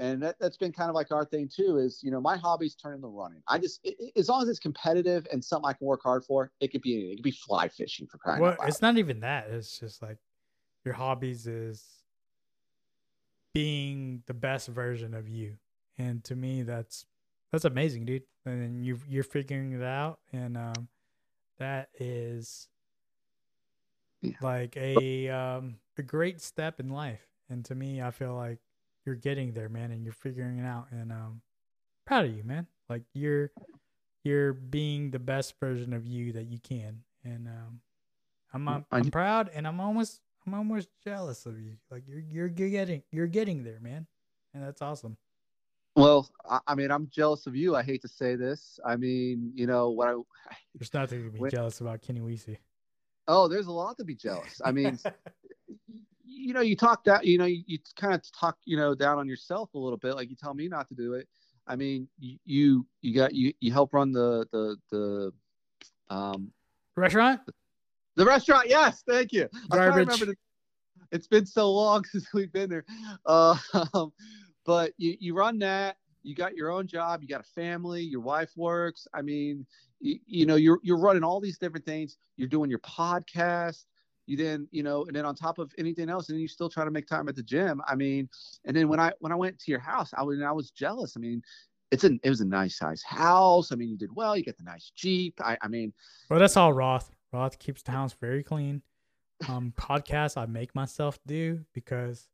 [0.00, 1.76] And that, that's been kind of like our thing too.
[1.76, 3.42] Is you know my hobby's turning the running.
[3.48, 6.24] I just it, it- as long as it's competitive and something I can work hard
[6.24, 7.12] for, it could be anything.
[7.12, 8.68] It could be fly fishing for crying well, out loud.
[8.68, 9.50] it's not even that.
[9.50, 10.16] It's just like
[10.84, 11.84] your hobbies is
[13.52, 15.58] being the best version of you,
[15.98, 17.04] and to me, that's
[17.52, 18.22] that's amazing, dude.
[18.46, 20.88] And you you're figuring it out, and um,
[21.58, 22.68] that is
[24.22, 24.32] Yeah.
[24.40, 27.26] like a um a great step in life.
[27.48, 28.60] And to me, I feel like
[29.04, 30.86] you're getting there, man, and you're figuring it out.
[30.90, 31.40] And um,
[32.06, 32.66] proud of you, man.
[32.88, 33.50] Like you're
[34.24, 37.02] you're being the best version of you that you can.
[37.24, 37.80] And um,
[38.52, 41.76] I'm I'm, I'm proud, and I'm almost I'm almost jealous of you.
[41.90, 44.06] Like you're you're getting you're getting there, man,
[44.54, 45.16] and that's awesome.
[45.96, 46.30] Well,
[46.66, 47.74] I, mean, I'm jealous of you.
[47.74, 48.78] I hate to say this.
[48.86, 50.14] I mean, you know what I?
[50.74, 51.52] There's nothing to be Wait.
[51.52, 52.58] jealous about, Kenny Weesey.
[53.26, 54.60] Oh, there's a lot to be jealous.
[54.64, 54.98] I mean,
[56.40, 59.18] you know, you talk that, you know, you, you kind of talk, you know, down
[59.18, 60.14] on yourself a little bit.
[60.14, 61.28] Like you tell me not to do it.
[61.66, 65.32] I mean, you you, you got you you help run the the the
[66.08, 66.50] um
[66.96, 67.40] restaurant.
[68.16, 68.68] the restaurant.
[68.68, 69.48] Yes, thank you.
[69.70, 70.06] Garbage.
[70.06, 70.36] remember the-
[71.12, 72.84] it's been so long since we've been there.
[73.26, 73.56] Uh,
[74.64, 75.96] but you, you run that.
[76.22, 77.22] You got your own job.
[77.22, 78.02] You got a family.
[78.02, 79.06] Your wife works.
[79.14, 79.66] I mean,
[80.00, 82.18] you, you know, you're you're running all these different things.
[82.36, 83.84] You're doing your podcast.
[84.30, 86.84] You then, you know, and then on top of anything else, and you still try
[86.84, 87.82] to make time at the gym.
[87.88, 88.28] I mean,
[88.64, 91.16] and then when I when I went to your house, I was I was jealous.
[91.16, 91.42] I mean,
[91.90, 93.72] it's an it was a nice size house.
[93.72, 94.36] I mean, you did well.
[94.36, 95.40] You got the nice Jeep.
[95.42, 95.92] I, I mean,
[96.28, 97.10] Well, that's all Roth.
[97.32, 98.82] Roth keeps the house very clean.
[99.48, 102.28] Um, podcasts I make myself do because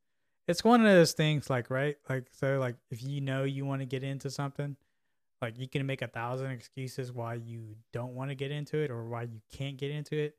[0.46, 1.48] it's one of those things.
[1.48, 4.76] Like right, like so, like if you know you want to get into something,
[5.40, 8.90] like you can make a thousand excuses why you don't want to get into it
[8.90, 10.36] or why you can't get into it.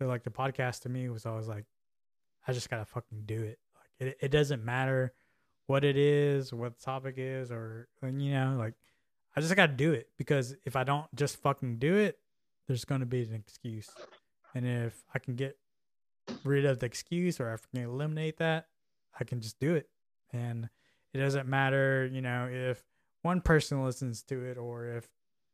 [0.00, 1.66] So like the podcast to me was always like,
[2.48, 3.58] I just gotta fucking do it.
[3.76, 5.12] Like it, it doesn't matter
[5.66, 8.74] what it is, what the topic is, or you know, like
[9.36, 12.18] I just gotta do it because if I don't just fucking do it,
[12.66, 13.90] there's gonna be an excuse.
[14.54, 15.58] And if I can get
[16.44, 18.68] rid of the excuse or I can eliminate that,
[19.18, 19.90] I can just do it.
[20.32, 20.70] And
[21.12, 22.82] it doesn't matter, you know, if
[23.20, 25.08] one person listens to it or if,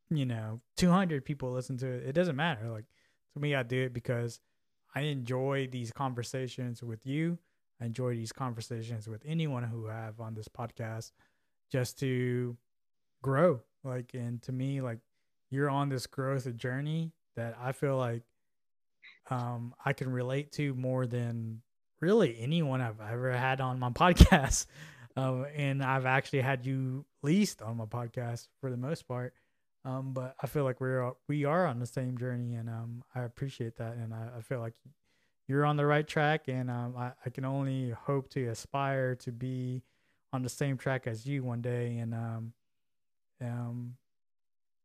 [0.09, 2.07] you know, 200 people listen to it.
[2.07, 2.69] It doesn't matter.
[2.69, 2.85] Like,
[3.37, 4.39] to me, I do it because
[4.95, 7.37] I enjoy these conversations with you.
[7.79, 11.11] I enjoy these conversations with anyone who I have on this podcast
[11.71, 12.57] just to
[13.21, 13.61] grow.
[13.83, 14.99] Like, and to me, like,
[15.49, 18.23] you're on this growth journey that I feel like
[19.29, 21.61] um, I can relate to more than
[22.01, 24.65] really anyone I've ever had on my podcast.
[25.15, 29.33] Um, and I've actually had you least on my podcast for the most part.
[29.87, 33.21] Um, but I feel like we're we are on the same journey, and um, I
[33.21, 34.73] appreciate that, and I, I feel like
[35.47, 39.31] you're on the right track, and um, I, I can only hope to aspire to
[39.31, 39.83] be
[40.33, 42.53] on the same track as you one day, and um,
[43.41, 43.93] um,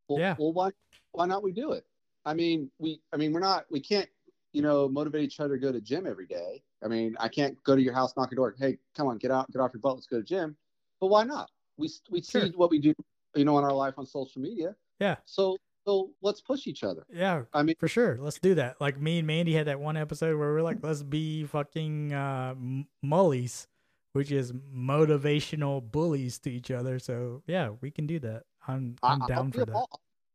[0.08, 0.36] well, yeah.
[0.38, 0.70] Well, why
[1.10, 1.84] why not we do it?
[2.24, 4.08] I mean, we I mean we're not we can't
[4.52, 6.62] you know motivate each other to go to gym every day.
[6.84, 8.54] I mean, I can't go to your house, knock your door.
[8.56, 9.94] Hey, come on, get out, get off your butt.
[9.96, 10.56] Let's go to gym.
[11.00, 11.50] But why not?
[11.76, 12.46] We we Sure.
[12.46, 12.94] see what we do,
[13.34, 14.76] you know, in our life on social media.
[15.02, 17.04] Yeah, So so let's push each other.
[17.12, 18.16] yeah, I mean, for sure.
[18.20, 18.80] Let's do that.
[18.80, 22.54] Like me and Mandy had that one episode where we're like, let's be fucking uh,
[23.02, 23.66] mullies,
[24.12, 26.98] which is motivational bullies to each other.
[27.00, 28.44] So yeah, we can do that.
[28.68, 29.72] I'm I- I'm I'll down for that.
[29.72, 29.86] Mo-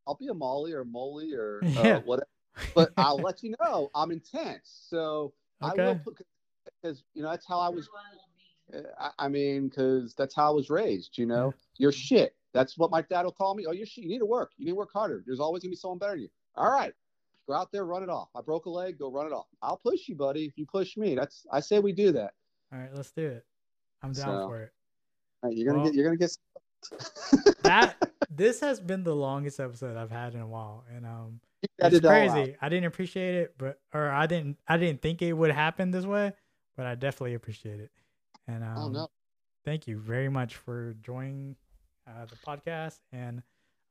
[0.05, 1.97] I'll be a Molly or Molly or Yeah.
[1.97, 2.27] uh, whatever.
[2.75, 4.85] But I'll let you know I'm intense.
[4.89, 5.99] So I will Okay.
[6.03, 6.17] put
[6.81, 7.89] because you know that's how I was.
[8.99, 11.17] I, I mean, because that's how I was raised.
[11.17, 12.35] You know, you're shit.
[12.53, 13.65] That's what my dad will call me.
[13.67, 13.71] Oh.
[13.71, 14.51] You need to work.
[14.57, 15.23] You need to work harder.
[15.25, 16.29] There's always gonna be someone better than you.
[16.55, 16.93] All right,
[17.47, 18.29] go out there, run it off.
[18.35, 18.97] I broke a leg.
[18.97, 19.45] Go run it off.
[19.61, 20.45] I'll push you, buddy.
[20.45, 22.33] If you push me, that's I say we do that.
[22.73, 23.45] All right, let's do it.
[24.01, 24.71] I'm down So- for it.
[25.43, 25.95] All right, you're gonna Well- get.
[25.95, 26.37] You're gonna get.
[27.63, 31.39] That this has been the longest episode I've had in a while, and um,
[31.79, 32.55] it's crazy.
[32.61, 36.05] I didn't appreciate it, but or I didn't I didn't think it would happen this
[36.05, 36.31] way,
[36.77, 37.91] but I definitely appreciate it.
[38.47, 39.07] And um, Oh no.
[39.65, 41.57] thank you very much for joining
[42.07, 43.41] uh, the podcast, and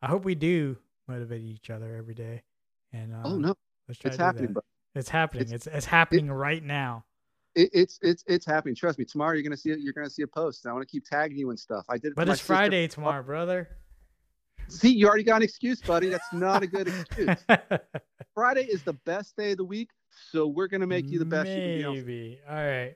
[0.02, 0.76] I hope we do
[1.08, 2.42] motivate each other every day.
[2.92, 3.54] And uh, Oh no.
[3.88, 4.64] let's try It's to do happening, that.
[4.94, 5.42] It's happening.
[5.44, 7.04] It's- It's it's happening right now.
[7.54, 8.74] It, it's it's it's happening.
[8.74, 9.04] Trust me.
[9.06, 9.80] Tomorrow you're gonna see it.
[9.80, 10.66] You're gonna see a post.
[10.66, 11.86] I want to keep tagging you and stuff.
[11.88, 12.14] I did it.
[12.16, 12.52] But it's sister.
[12.52, 13.68] Friday tomorrow, brother.
[14.68, 16.08] See, you already got an excuse, buddy.
[16.08, 17.36] That's not a good excuse.
[18.34, 19.88] Friday is the best day of the week,
[20.32, 21.84] so we're gonna make you the best you can be.
[21.84, 21.94] On.
[21.94, 22.40] Maybe.
[22.48, 22.94] All right.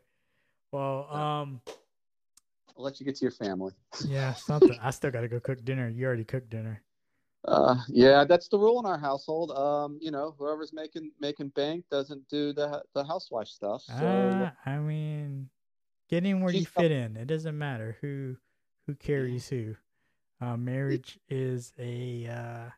[0.72, 1.60] Well, um,
[2.80, 3.74] I'll let you get to your family.
[4.08, 4.78] yeah, something.
[4.80, 5.90] I still got to go cook dinner.
[5.90, 6.82] You already cooked dinner.
[7.44, 9.50] Uh, yeah, that's the rule in our household.
[9.50, 13.82] Um, you know, whoever's making making bank doesn't do the the housewife stuff.
[13.82, 15.50] So Uh, I mean,
[16.08, 17.18] get in where you fit in.
[17.18, 18.36] It doesn't matter who
[18.86, 19.76] who carries who.
[20.40, 22.70] Uh, marriage is a uh,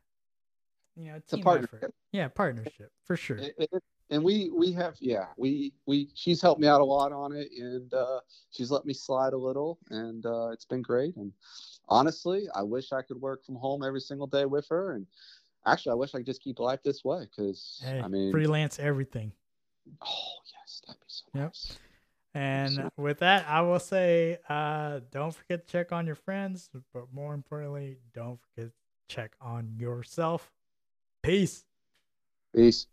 [0.97, 1.75] you know it's a partnership.
[1.77, 1.95] effort.
[2.11, 3.37] Yeah, partnership for sure.
[3.37, 3.83] It- it-
[4.13, 7.49] and we we have yeah we we she's helped me out a lot on it
[7.59, 11.33] and uh, she's let me slide a little and uh, it's been great and
[11.89, 15.07] honestly i wish i could work from home every single day with her and
[15.67, 18.79] actually i wish i could just keep life this way because Hey, i mean freelance
[18.79, 19.33] everything.
[20.03, 21.43] oh yes that'd be so Yep.
[21.49, 21.79] nice
[22.35, 26.71] And So- with that, I will say, uh, don't forget to check on your friends,
[26.95, 30.51] but more importantly, don't forget to check on yourself.
[31.23, 31.67] Peace.
[32.55, 32.87] peace